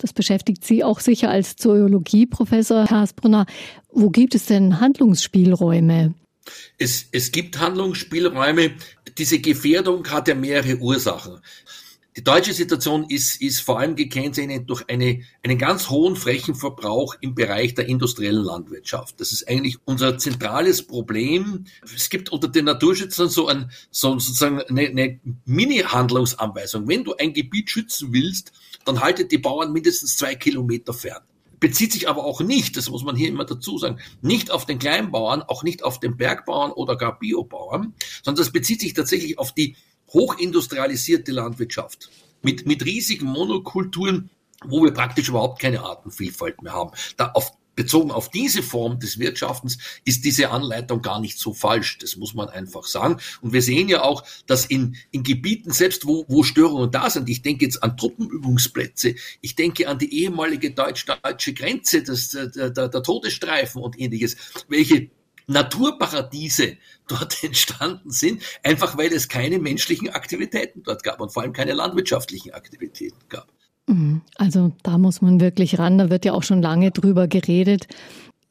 [0.00, 3.46] Das beschäftigt Sie auch sicher als Zoologieprofessor, Herr Hasbrunner.
[4.00, 6.14] Wo gibt es denn Handlungsspielräume?
[6.78, 8.76] Es, es gibt Handlungsspielräume.
[9.18, 11.40] Diese Gefährdung hat ja mehrere Ursachen.
[12.16, 17.34] Die deutsche Situation ist, ist vor allem gekennzeichnet durch eine, einen ganz hohen Flächenverbrauch im
[17.34, 19.20] Bereich der industriellen Landwirtschaft.
[19.20, 21.64] Das ist eigentlich unser zentrales Problem.
[21.92, 26.86] Es gibt unter den Naturschützern so, ein, so sozusagen eine, eine Mini-Handlungsanweisung.
[26.86, 28.52] Wenn du ein Gebiet schützen willst,
[28.84, 31.27] dann haltet die Bauern mindestens zwei Kilometer fern
[31.60, 34.78] bezieht sich aber auch nicht, das muss man hier immer dazu sagen, nicht auf den
[34.78, 39.52] Kleinbauern, auch nicht auf den Bergbauern oder gar Biobauern, sondern das bezieht sich tatsächlich auf
[39.52, 39.76] die
[40.12, 42.10] hochindustrialisierte Landwirtschaft
[42.42, 44.30] mit, mit riesigen Monokulturen,
[44.64, 46.92] wo wir praktisch überhaupt keine Artenvielfalt mehr haben.
[47.16, 51.98] Da auf bezogen auf diese Form des Wirtschaftens ist diese Anleitung gar nicht so falsch.
[51.98, 53.18] Das muss man einfach sagen.
[53.40, 57.28] Und wir sehen ja auch, dass in, in Gebieten, selbst wo, wo Störungen da sind,
[57.28, 62.88] ich denke jetzt an Truppenübungsplätze, ich denke an die ehemalige deutsch-deutsche Grenze, das, der, der,
[62.88, 64.36] der Todesstreifen und ähnliches,
[64.66, 65.10] welche
[65.46, 71.52] Naturparadiese dort entstanden sind, einfach weil es keine menschlichen Aktivitäten dort gab und vor allem
[71.52, 73.52] keine landwirtschaftlichen Aktivitäten gab.
[73.88, 74.20] Mhm.
[74.36, 77.88] Also da muss man wirklich ran, da wird ja auch schon lange drüber geredet.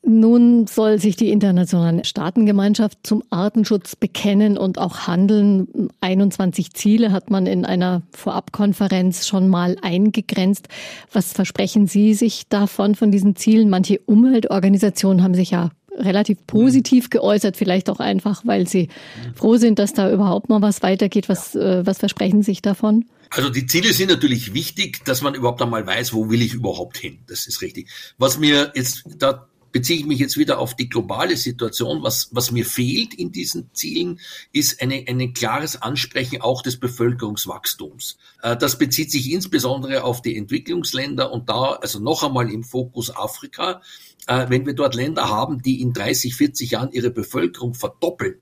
[0.04, 5.89] Nun soll sich die internationale Staatengemeinschaft zum Artenschutz bekennen und auch handeln.
[6.00, 10.69] 21 Ziele hat man in einer Vorabkonferenz schon mal eingegrenzt.
[11.12, 13.69] Was versprechen Sie sich davon, von diesen Zielen?
[13.69, 18.89] Manche Umweltorganisationen haben sich ja relativ positiv geäußert, vielleicht auch einfach, weil sie
[19.36, 21.29] froh sind, dass da überhaupt mal was weitergeht.
[21.29, 23.05] Was, äh, was versprechen Sie sich davon?
[23.29, 26.97] Also die Ziele sind natürlich wichtig, dass man überhaupt einmal weiß, wo will ich überhaupt
[26.97, 27.19] hin.
[27.27, 27.89] Das ist richtig.
[28.17, 32.03] Was mir jetzt, da beziehe ich mich jetzt wieder auf die globale Situation.
[32.03, 34.19] Was, was mir fehlt in diesen Zielen,
[34.51, 38.17] ist eine, ein klares Ansprechen auch des Bevölkerungswachstums.
[38.41, 43.15] Äh, das bezieht sich insbesondere auf die Entwicklungsländer und da, also noch einmal im Fokus
[43.15, 43.82] Afrika.
[44.27, 48.41] Äh, wenn wir dort Länder haben, die in 30, 40 Jahren ihre Bevölkerung verdoppeln,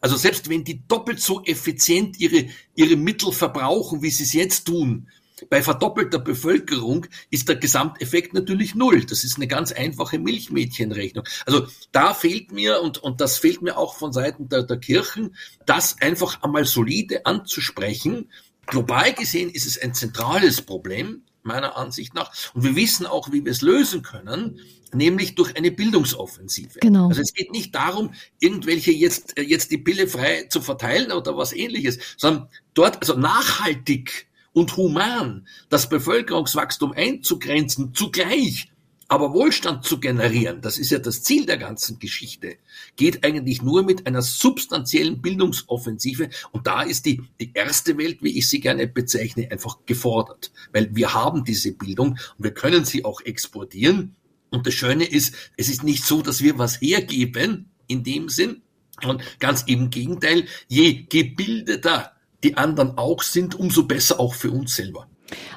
[0.00, 4.66] also selbst wenn die doppelt so effizient ihre, ihre Mittel verbrauchen, wie sie es jetzt
[4.66, 5.08] tun,
[5.50, 9.04] bei verdoppelter Bevölkerung ist der Gesamteffekt natürlich null.
[9.04, 11.24] Das ist eine ganz einfache Milchmädchenrechnung.
[11.46, 15.36] Also da fehlt mir, und, und das fehlt mir auch von Seiten der, der Kirchen,
[15.66, 18.30] das einfach einmal solide anzusprechen.
[18.66, 22.30] Global gesehen ist es ein zentrales Problem meiner Ansicht nach.
[22.54, 24.60] Und wir wissen auch, wie wir es lösen können,
[24.92, 26.78] nämlich durch eine Bildungsoffensive.
[26.80, 27.08] Genau.
[27.08, 31.52] Also es geht nicht darum, irgendwelche jetzt, jetzt die Pille frei zu verteilen oder was
[31.52, 34.27] ähnliches, sondern dort, also nachhaltig
[34.58, 38.68] und human das Bevölkerungswachstum einzugrenzen, zugleich
[39.10, 42.56] aber Wohlstand zu generieren, das ist ja das Ziel der ganzen Geschichte,
[42.96, 46.28] geht eigentlich nur mit einer substanziellen Bildungsoffensive.
[46.52, 50.52] Und da ist die, die erste Welt, wie ich sie gerne bezeichne, einfach gefordert.
[50.72, 54.14] Weil wir haben diese Bildung und wir können sie auch exportieren.
[54.50, 58.60] Und das Schöne ist, es ist nicht so, dass wir was hergeben in dem Sinn.
[59.02, 62.12] Und ganz im Gegenteil, je gebildeter
[62.44, 65.06] die anderen auch sind, umso besser auch für uns selber.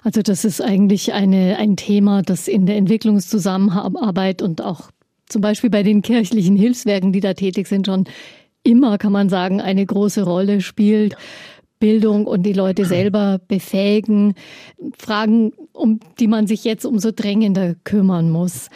[0.03, 4.91] Also das ist eigentlich eine, ein Thema, das in der Entwicklungszusammenarbeit und auch
[5.27, 8.05] zum Beispiel bei den kirchlichen Hilfswerken, die da tätig sind, schon
[8.63, 11.15] immer, kann man sagen, eine große Rolle spielt.
[11.79, 14.35] Bildung und die Leute selber befähigen.
[14.97, 18.69] Fragen, um die man sich jetzt umso drängender kümmern muss.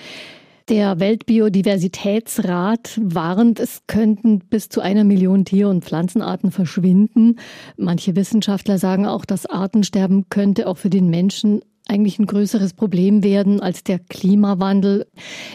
[0.68, 7.38] Der Weltbiodiversitätsrat warnt, es könnten bis zu einer Million Tier- und Pflanzenarten verschwinden.
[7.78, 13.24] Manche Wissenschaftler sagen auch, das Artensterben könnte auch für den Menschen eigentlich ein größeres Problem
[13.24, 15.06] werden als der Klimawandel.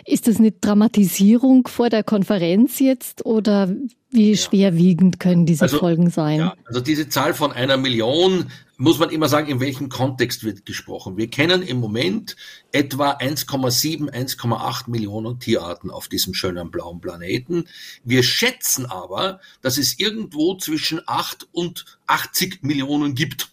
[0.06, 3.68] Ist es eine Dramatisierung vor der Konferenz jetzt oder
[4.10, 6.38] wie schwerwiegend können diese also, Folgen sein?
[6.38, 8.46] Ja, also diese Zahl von einer Million
[8.80, 11.18] muss man immer sagen, in welchem Kontext wird gesprochen.
[11.18, 12.34] Wir kennen im Moment
[12.72, 17.68] etwa 1,7, 1,8 Millionen Tierarten auf diesem schönen blauen Planeten.
[18.04, 23.50] Wir schätzen aber, dass es irgendwo zwischen 8 und 80 Millionen gibt.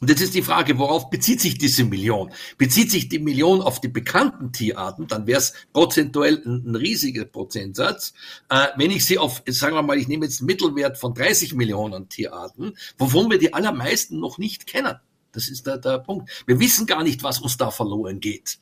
[0.00, 2.32] Und jetzt ist die Frage, worauf bezieht sich diese Million?
[2.58, 7.24] Bezieht sich die Million auf die bekannten Tierarten, dann wäre es prozentuell ein, ein, riesiger
[7.24, 8.12] Prozentsatz.
[8.50, 11.54] Äh, wenn ich sie auf, sagen wir mal, ich nehme jetzt einen Mittelwert von 30
[11.54, 14.96] Millionen Tierarten, wovon wir die allermeisten noch nicht kennen.
[15.32, 16.30] Das ist der, der Punkt.
[16.46, 18.58] Wir wissen gar nicht, was uns da verloren geht.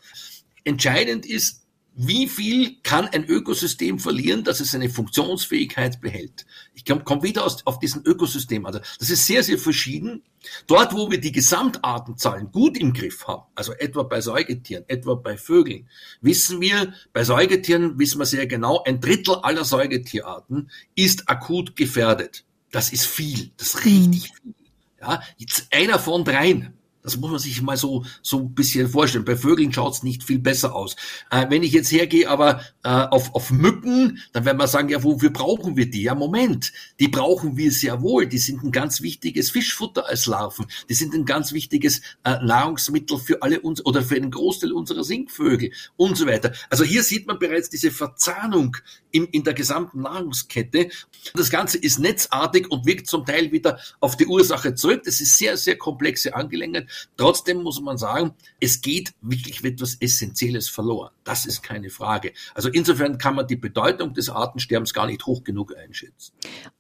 [0.65, 1.64] Entscheidend ist,
[1.97, 6.45] wie viel kann ein Ökosystem verlieren, dass es seine Funktionsfähigkeit behält?
[6.75, 8.67] Ich komme komm wieder aus, auf diesen Ökosystem.
[8.67, 10.25] Also das ist sehr, sehr verschieden.
[10.67, 15.37] Dort, wo wir die Gesamtartenzahlen gut im Griff haben, also etwa bei Säugetieren, etwa bei
[15.37, 15.89] Vögeln,
[16.21, 22.45] wissen wir, bei Säugetieren wissen wir sehr genau, ein Drittel aller Säugetierarten ist akut gefährdet.
[22.73, 24.55] Das ist viel, das ist richtig mhm.
[24.55, 24.55] viel.
[25.01, 26.75] Ja, jetzt einer von dreien
[27.05, 29.27] das muss man sich mal so, so ein bisschen vorstellen.
[29.27, 30.97] Bei Vögeln schaut's nicht viel besser aus.
[31.31, 35.03] Äh, wenn ich jetzt hergehe, aber äh, auf, auf Mücken, dann werden wir sagen, ja,
[35.05, 36.05] wofür brauchen wir die?
[36.05, 38.27] Ja, Moment, die brauchen wir sehr wohl.
[38.27, 40.67] Die sind ein ganz wichtiges Fischfutter als Larven.
[40.89, 45.05] Die sind ein ganz wichtiges äh, Nahrungsmittel für alle uns oder für einen Großteil unserer
[45.05, 46.55] Singvögel und so weiter.
[46.71, 48.79] Also hier sieht man bereits diese Verzahnung
[49.11, 50.89] in, in der gesamten Nahrungskette.
[51.35, 55.03] Das Ganze ist netzartig und wirkt zum Teil wieder auf die Ursache zurück.
[55.05, 56.89] Das ist sehr, sehr komplexe Angelegenheit.
[57.17, 61.11] Trotzdem muss man sagen, es geht wirklich etwas Essentielles verloren.
[61.25, 62.33] Das ist keine Frage.
[62.55, 66.33] Also insofern kann man die Bedeutung des Artensterbens gar nicht hoch genug einschätzen.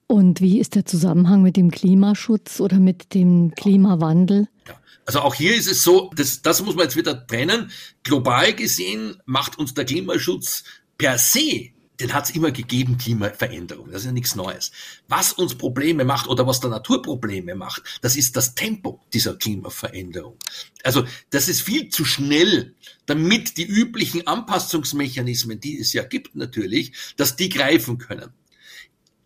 [0.06, 4.48] Und wie ist der Zusammenhang mit dem Klimaschutz oder mit dem Klimawandel?
[4.66, 4.74] Ja.
[5.06, 7.70] Also auch hier ist es so, das, das muss man jetzt wieder trennen.
[8.02, 10.64] Global gesehen macht uns der Klimaschutz
[10.96, 13.90] per se den hat es immer gegeben, Klimaveränderung.
[13.90, 14.72] Das ist ja nichts Neues.
[15.08, 19.36] Was uns Probleme macht oder was der Natur Probleme macht, das ist das Tempo dieser
[19.36, 20.36] Klimaveränderung.
[20.82, 22.74] Also das ist viel zu schnell,
[23.06, 28.32] damit die üblichen Anpassungsmechanismen, die es ja gibt natürlich, dass die greifen können.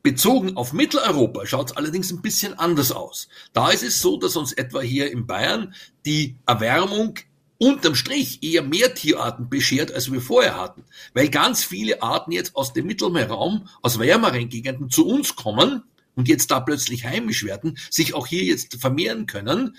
[0.03, 3.29] Bezogen auf Mitteleuropa schaut es allerdings ein bisschen anders aus.
[3.53, 5.75] Da ist es so, dass uns etwa hier in Bayern
[6.07, 7.19] die Erwärmung
[7.59, 10.85] unterm Strich eher mehr Tierarten beschert, als wir vorher hatten.
[11.13, 15.83] Weil ganz viele Arten jetzt aus dem Mittelmeerraum, aus wärmeren Gegenden zu uns kommen
[16.15, 19.77] und jetzt da plötzlich heimisch werden, sich auch hier jetzt vermehren können.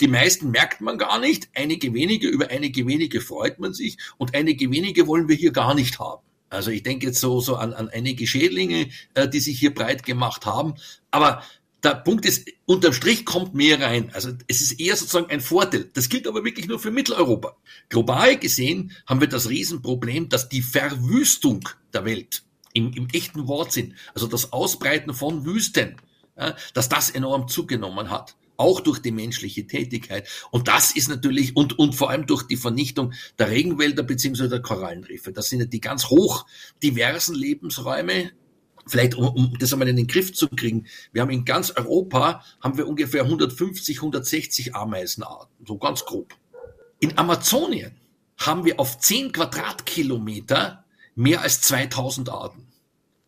[0.00, 4.34] Die meisten merkt man gar nicht, einige wenige, über einige wenige freut man sich und
[4.34, 6.22] einige wenige wollen wir hier gar nicht haben.
[6.48, 10.04] Also ich denke jetzt so, so an, an einige Schädlinge, äh, die sich hier breit
[10.04, 10.74] gemacht haben.
[11.12, 11.44] Aber
[11.82, 14.10] der Punkt ist, unterm Strich kommt mehr rein.
[14.12, 15.90] Also es ist eher sozusagen ein Vorteil.
[15.94, 17.56] Das gilt aber wirklich nur für Mitteleuropa.
[17.88, 23.94] Global gesehen haben wir das Riesenproblem, dass die Verwüstung der Welt im, im echten Wortsinn,
[24.14, 25.96] also das Ausbreiten von Wüsten,
[26.36, 28.36] ja, dass das enorm zugenommen hat.
[28.56, 30.28] Auch durch die menschliche Tätigkeit.
[30.50, 34.60] Und das ist natürlich, und, und vor allem durch die Vernichtung der Regenwälder beziehungsweise der
[34.60, 35.32] Korallenriffe.
[35.32, 36.44] Das sind ja die ganz hoch
[36.82, 38.32] diversen Lebensräume,
[38.90, 42.44] vielleicht um, um das einmal in den Griff zu kriegen, wir haben in ganz Europa
[42.60, 46.34] haben wir ungefähr 150, 160 Ameisenarten, so ganz grob.
[46.98, 47.92] In Amazonien
[48.36, 50.84] haben wir auf 10 Quadratkilometer
[51.14, 52.66] mehr als 2000 Arten.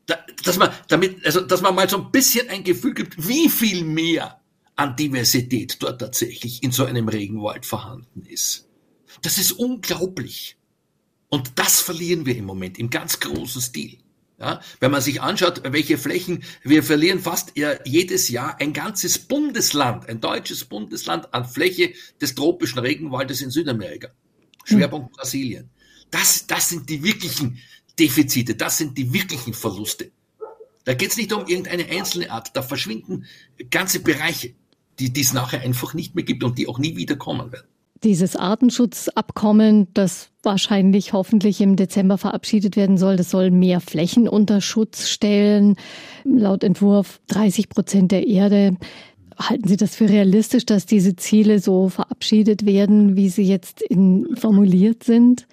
[0.07, 3.49] Da, dass man damit, also dass man mal so ein bisschen ein Gefühl gibt, wie
[3.49, 4.41] viel mehr
[4.75, 8.69] an Diversität dort tatsächlich in so einem Regenwald vorhanden ist.
[9.21, 10.57] Das ist unglaublich.
[11.29, 13.99] Und das verlieren wir im Moment im ganz großen Stil.
[14.43, 19.20] Ja, wenn man sich anschaut, welche Flächen, wir verlieren fast ja, jedes Jahr ein ganzes
[19.20, 24.09] Bundesland, ein deutsches Bundesland an Fläche des tropischen Regenwaldes in Südamerika.
[24.64, 25.16] Schwerpunkt mhm.
[25.16, 25.70] Brasilien.
[26.11, 27.59] Das, das sind die wirklichen
[28.01, 30.11] Defizite, das sind die wirklichen Verluste.
[30.84, 33.26] Da geht es nicht um irgendeine einzelne Art, da verschwinden
[33.70, 34.55] ganze Bereiche,
[34.99, 37.68] die es nachher einfach nicht mehr gibt und die auch nie wieder kommen werden.
[38.05, 44.61] Dieses Artenschutzabkommen, das wahrscheinlich hoffentlich im Dezember verabschiedet werden soll, das soll mehr Flächen unter
[44.61, 45.77] Schutz stellen.
[46.25, 48.77] Laut Entwurf 30 Prozent der Erde.
[49.39, 54.37] Halten Sie das für realistisch, dass diese Ziele so verabschiedet werden, wie sie jetzt in,
[54.37, 55.47] formuliert sind?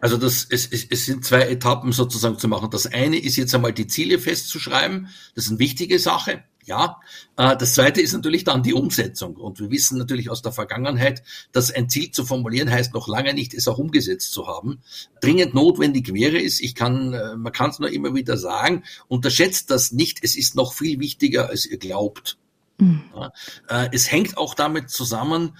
[0.00, 2.70] Also das, es, es, es sind zwei Etappen sozusagen zu machen.
[2.70, 5.08] Das eine ist jetzt einmal die Ziele festzuschreiben.
[5.34, 6.44] Das ist eine wichtige Sache.
[6.68, 7.00] Ja,
[7.38, 9.36] äh, das zweite ist natürlich dann die Umsetzung.
[9.36, 13.32] Und wir wissen natürlich aus der Vergangenheit, dass ein Ziel zu formulieren heißt noch lange
[13.32, 14.82] nicht, es auch umgesetzt zu haben.
[15.22, 19.70] Dringend notwendig wäre es, ich kann, äh, man kann es nur immer wieder sagen, unterschätzt
[19.70, 22.36] das nicht, es ist noch viel wichtiger, als ihr glaubt.
[22.76, 23.02] Mhm.
[23.14, 23.32] Ja,
[23.68, 25.56] äh, es hängt auch damit zusammen,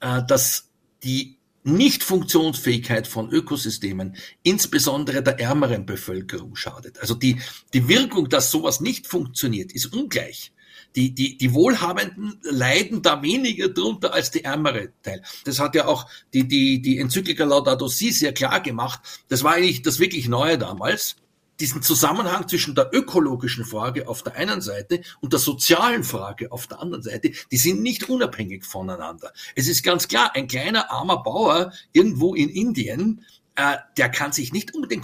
[0.00, 0.70] dass
[1.02, 1.37] die
[1.76, 6.98] Nichtfunktionsfähigkeit von Ökosystemen, insbesondere der ärmeren Bevölkerung, schadet.
[7.00, 7.40] Also die,
[7.72, 10.52] die Wirkung, dass sowas nicht funktioniert, ist ungleich.
[10.96, 15.22] Die, die, die Wohlhabenden leiden da weniger drunter als die ärmere Teil.
[15.44, 19.00] Das hat ja auch die, die, die Enzyklika Laudato Si sehr klar gemacht.
[19.28, 21.16] Das war eigentlich das wirklich Neue damals
[21.60, 26.66] diesen Zusammenhang zwischen der ökologischen Frage auf der einen Seite und der sozialen Frage auf
[26.66, 29.32] der anderen Seite, die sind nicht unabhängig voneinander.
[29.54, 33.24] Es ist ganz klar, ein kleiner armer Bauer irgendwo in Indien,
[33.56, 35.02] äh, der kann sich nicht um den,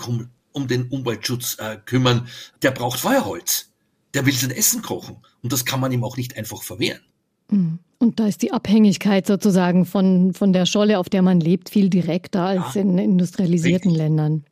[0.52, 2.28] um den Umweltschutz äh, kümmern,
[2.62, 3.70] der braucht Feuerholz,
[4.14, 7.02] der will sein Essen kochen und das kann man ihm auch nicht einfach verwehren.
[7.50, 7.78] Mhm.
[7.98, 11.88] Und da ist die Abhängigkeit sozusagen von, von der Scholle, auf der man lebt, viel
[11.88, 13.96] direkter als ja, in industrialisierten richtig.
[13.96, 14.44] Ländern.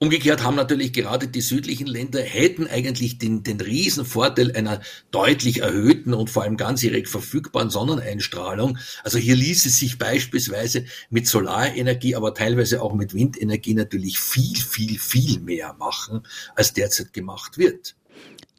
[0.00, 4.80] Umgekehrt haben natürlich gerade die südlichen Länder hätten eigentlich den, den riesen Vorteil einer
[5.10, 8.78] deutlich erhöhten und vor allem ganzjährig verfügbaren Sonneneinstrahlung.
[9.02, 15.00] Also hier ließe sich beispielsweise mit Solarenergie, aber teilweise auch mit Windenergie natürlich viel, viel,
[15.00, 16.22] viel mehr machen,
[16.54, 17.96] als derzeit gemacht wird.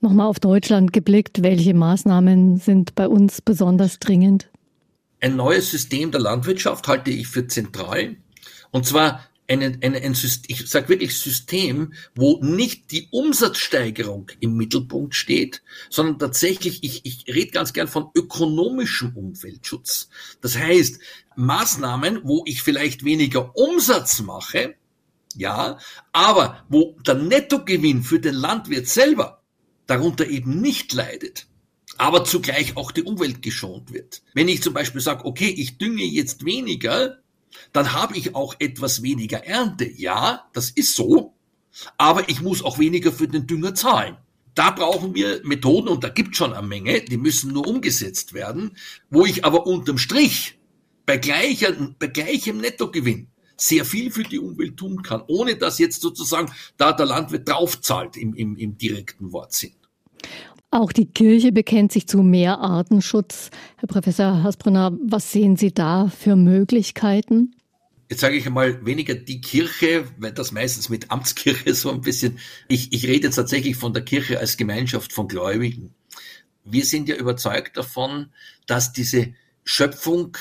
[0.01, 4.49] Nochmal auf Deutschland geblickt, welche Maßnahmen sind bei uns besonders dringend?
[5.21, 8.17] Ein neues System der Landwirtschaft halte ich für zentral.
[8.71, 14.55] Und zwar ein, ein, ein System, ich sage wirklich System, wo nicht die Umsatzsteigerung im
[14.55, 20.09] Mittelpunkt steht, sondern tatsächlich, ich, ich rede ganz gern von ökonomischem Umweltschutz.
[20.41, 20.99] Das heißt,
[21.35, 24.75] Maßnahmen, wo ich vielleicht weniger Umsatz mache,
[25.35, 25.77] ja,
[26.11, 29.43] aber wo der Nettogewinn für den Landwirt selber
[29.87, 31.47] darunter eben nicht leidet
[31.97, 34.21] aber zugleich auch die Umwelt geschont wird.
[34.33, 37.17] Wenn ich zum Beispiel sage, okay, ich dünge jetzt weniger,
[37.73, 39.89] dann habe ich auch etwas weniger Ernte.
[39.89, 41.33] Ja, das ist so,
[41.97, 44.17] aber ich muss auch weniger für den Dünger zahlen.
[44.55, 48.75] da brauchen wir Methoden und da gibt schon eine Menge, die müssen nur umgesetzt werden,
[49.09, 50.59] wo ich aber unterm Strich
[51.05, 56.01] bei, gleicher, bei gleichem Nettogewinn sehr viel für die Umwelt tun kann, ohne dass jetzt
[56.01, 59.73] sozusagen da der Landwirt draufzahlt im, im, im direkten Wortsinn.
[60.71, 63.49] Auch die Kirche bekennt sich zu mehr Artenschutz.
[63.77, 67.55] Herr Professor Hasbrunner, was sehen Sie da für Möglichkeiten?
[68.07, 72.39] Jetzt sage ich einmal weniger die Kirche, weil das meistens mit Amtskirche so ein bisschen.
[72.67, 75.93] Ich, ich rede jetzt tatsächlich von der Kirche als Gemeinschaft von Gläubigen.
[76.65, 78.31] Wir sind ja überzeugt davon,
[78.67, 80.37] dass diese Schöpfung,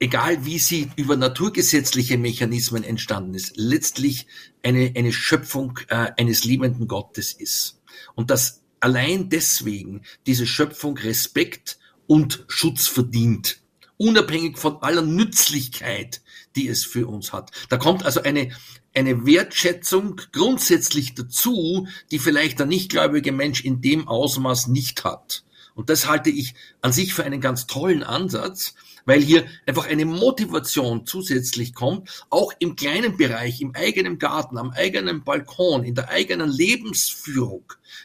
[0.00, 4.26] egal wie sie über naturgesetzliche Mechanismen entstanden ist, letztlich
[4.62, 7.82] eine, eine Schöpfung äh, eines liebenden Gottes ist.
[8.14, 13.60] Und dass allein deswegen diese Schöpfung Respekt und Schutz verdient,
[13.96, 16.22] unabhängig von aller Nützlichkeit,
[16.56, 17.50] die es für uns hat.
[17.68, 18.50] Da kommt also eine,
[18.94, 25.44] eine Wertschätzung grundsätzlich dazu, die vielleicht der nichtgläubige Mensch in dem Ausmaß nicht hat.
[25.74, 28.74] Und das halte ich an sich für einen ganz tollen Ansatz,
[29.08, 34.70] weil hier einfach eine Motivation zusätzlich kommt, auch im kleinen Bereich, im eigenen Garten, am
[34.70, 37.64] eigenen Balkon, in der eigenen Lebensführung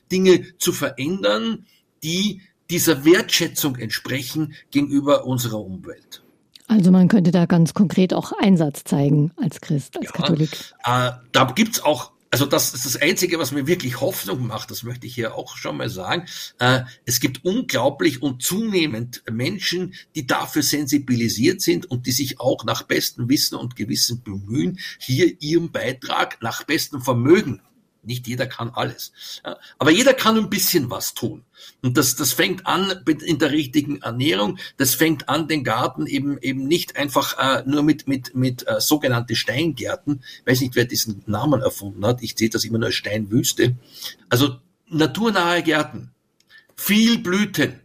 [0.10, 1.66] Dinge zu verändern,
[2.04, 6.24] die dieser Wertschätzung entsprechen gegenüber unserer Umwelt.
[6.68, 10.52] Also man könnte da ganz konkret auch Einsatz zeigen als Christ, als ja, Katholik.
[10.86, 14.82] Äh, da gibt's auch also das ist das Einzige, was mir wirklich Hoffnung macht, das
[14.82, 16.26] möchte ich hier auch schon mal sagen.
[16.58, 22.66] Äh, es gibt unglaublich und zunehmend Menschen, die dafür sensibilisiert sind und die sich auch
[22.66, 27.62] nach bestem Wissen und Gewissen bemühen, hier ihren Beitrag nach bestem Vermögen
[28.06, 29.12] nicht jeder kann alles.
[29.46, 31.44] Ja, aber jeder kann ein bisschen was tun.
[31.82, 34.60] Und das, das fängt an in der richtigen Ernährung.
[34.78, 38.80] Das fängt an, den Garten eben eben nicht einfach äh, nur mit mit mit äh,
[38.80, 40.24] sogenannte Steingärten.
[40.40, 42.22] Ich weiß nicht, wer diesen Namen erfunden hat.
[42.22, 43.76] Ich sehe das immer nur als Steinwüste.
[44.30, 46.12] Also naturnahe Gärten,
[46.76, 47.80] viel Blüten,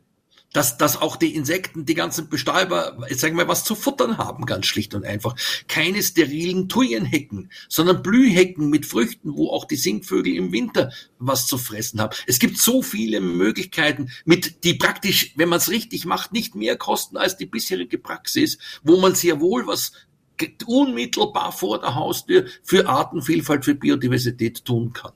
[0.52, 4.46] dass, dass auch die Insekten, die ganzen Bestäuber, jetzt sagen wir, was zu futtern haben,
[4.46, 5.36] ganz schlicht und einfach.
[5.68, 11.58] Keine sterilen Thujenhecken, sondern Blühhecken mit Früchten, wo auch die Singvögel im Winter was zu
[11.58, 12.16] fressen haben.
[12.26, 16.76] Es gibt so viele Möglichkeiten, mit die praktisch, wenn man es richtig macht, nicht mehr
[16.76, 19.92] kosten als die bisherige Praxis, wo man sehr wohl was
[20.66, 25.12] unmittelbar vor der Haustür für Artenvielfalt, für Biodiversität tun kann.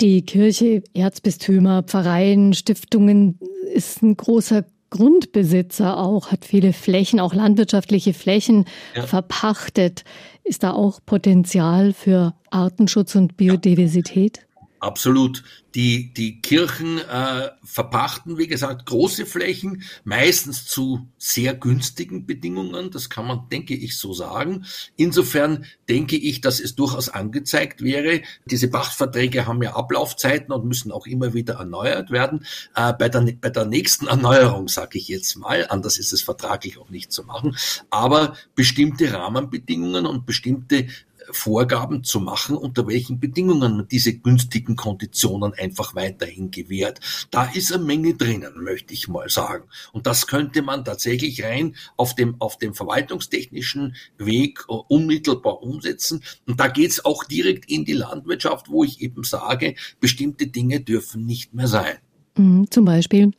[0.00, 3.38] Die Kirche, Erzbistümer, Pfarreien, Stiftungen
[3.80, 9.06] ist ein großer Grundbesitzer auch, hat viele Flächen, auch landwirtschaftliche Flächen ja.
[9.06, 10.04] verpachtet.
[10.44, 14.46] Ist da auch Potenzial für Artenschutz und Biodiversität?
[14.80, 15.44] Absolut.
[15.74, 22.90] Die, die Kirchen äh, verpachten, wie gesagt, große Flächen, meistens zu sehr günstigen Bedingungen.
[22.90, 24.64] Das kann man, denke ich, so sagen.
[24.96, 28.22] Insofern denke ich, dass es durchaus angezeigt wäre.
[28.46, 32.46] Diese Pachtverträge haben ja Ablaufzeiten und müssen auch immer wieder erneuert werden.
[32.74, 36.78] Äh, bei, der, bei der nächsten Erneuerung, sage ich jetzt mal, anders ist es vertraglich
[36.78, 37.56] auch nicht zu machen,
[37.90, 40.88] aber bestimmte Rahmenbedingungen und bestimmte
[41.32, 47.00] Vorgaben zu machen, unter welchen Bedingungen man diese günstigen Konditionen einfach weiterhin gewährt.
[47.30, 49.64] Da ist eine Menge drinnen, möchte ich mal sagen.
[49.92, 56.22] Und das könnte man tatsächlich rein auf dem, auf dem verwaltungstechnischen Weg uh, unmittelbar umsetzen.
[56.46, 61.26] Und da geht's auch direkt in die Landwirtschaft, wo ich eben sage, bestimmte Dinge dürfen
[61.26, 61.98] nicht mehr sein.
[62.36, 63.32] Mhm, zum Beispiel?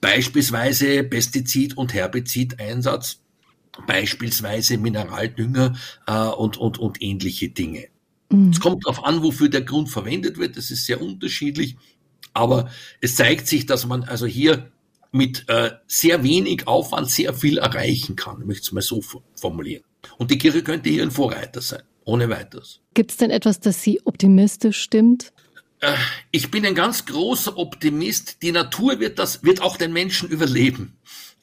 [0.00, 3.20] Beispielsweise Pestizid- und Herbizideinsatz
[3.86, 5.76] beispielsweise Mineraldünger
[6.06, 7.86] äh, und, und, und ähnliche Dinge.
[8.30, 8.50] Mhm.
[8.50, 10.56] Es kommt darauf an, wofür der Grund verwendet wird.
[10.56, 11.76] Das ist sehr unterschiedlich.
[12.32, 12.70] Aber
[13.00, 14.70] es zeigt sich, dass man also hier
[15.12, 18.40] mit äh, sehr wenig Aufwand sehr viel erreichen kann.
[18.40, 19.02] Ich möchte es mal so
[19.34, 19.82] formulieren.
[20.18, 22.80] Und die Kirche könnte hier ein Vorreiter sein, ohne weiteres.
[22.94, 25.32] Gibt es denn etwas, das Sie optimistisch stimmt?
[25.80, 25.94] Äh,
[26.30, 28.42] ich bin ein ganz großer Optimist.
[28.42, 30.96] Die Natur wird das, wird auch den Menschen überleben.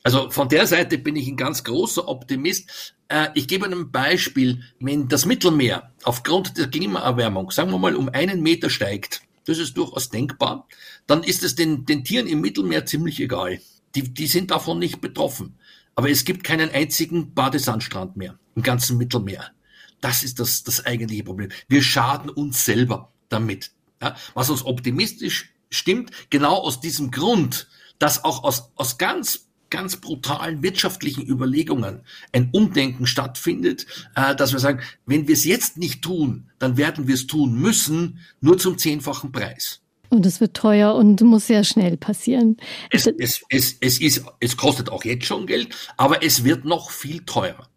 [0.08, 2.94] Also von der Seite bin ich ein ganz großer Optimist.
[3.10, 8.08] Äh, ich gebe einem Beispiel, wenn das Mittelmeer aufgrund der Klimaerwärmung, sagen wir mal, um
[8.08, 10.66] einen Meter steigt, das ist durchaus denkbar,
[11.08, 13.60] dann ist es den, den Tieren im Mittelmeer ziemlich egal.
[13.96, 15.58] Die, die sind davon nicht betroffen.
[15.94, 19.52] Aber es gibt keinen einzigen Badesandstrand mehr im ganzen Mittelmeer.
[20.00, 21.50] Das ist das, das eigentliche Problem.
[21.68, 23.72] Wir schaden uns selber damit.
[24.02, 27.68] Ja, was uns optimistisch stimmt, genau aus diesem Grund,
[28.00, 32.02] dass auch aus, aus ganz ganz brutalen wirtschaftlichen Überlegungen
[32.32, 37.08] ein Umdenken stattfindet, äh, dass wir sagen, wenn wir es jetzt nicht tun, dann werden
[37.08, 39.82] wir es tun müssen, nur zum zehnfachen Preis.
[40.10, 42.58] Und es wird teuer und muss sehr schnell passieren.
[42.92, 46.92] Es, es, es, es, ist, es kostet auch jetzt schon Geld, aber es wird noch
[46.92, 47.68] viel teurer.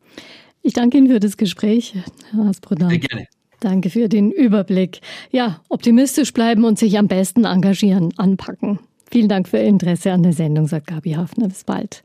[0.63, 1.95] Ich danke Ihnen für das Gespräch,
[2.31, 2.91] Herr Asbrodan.
[2.91, 3.27] Sehr gerne.
[3.61, 5.01] Danke für den Überblick.
[5.31, 8.79] Ja, optimistisch bleiben und sich am besten engagieren, anpacken.
[9.11, 11.49] Vielen Dank für Ihr Interesse an der Sendung, sagt Gabi Hafner.
[11.49, 12.05] Bis bald.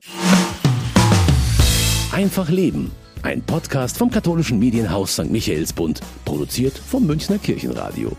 [2.12, 2.92] Einfach Leben.
[3.22, 5.30] Ein Podcast vom katholischen Medienhaus St.
[5.30, 8.12] Michaelsbund, produziert vom Münchner Kirchenradio.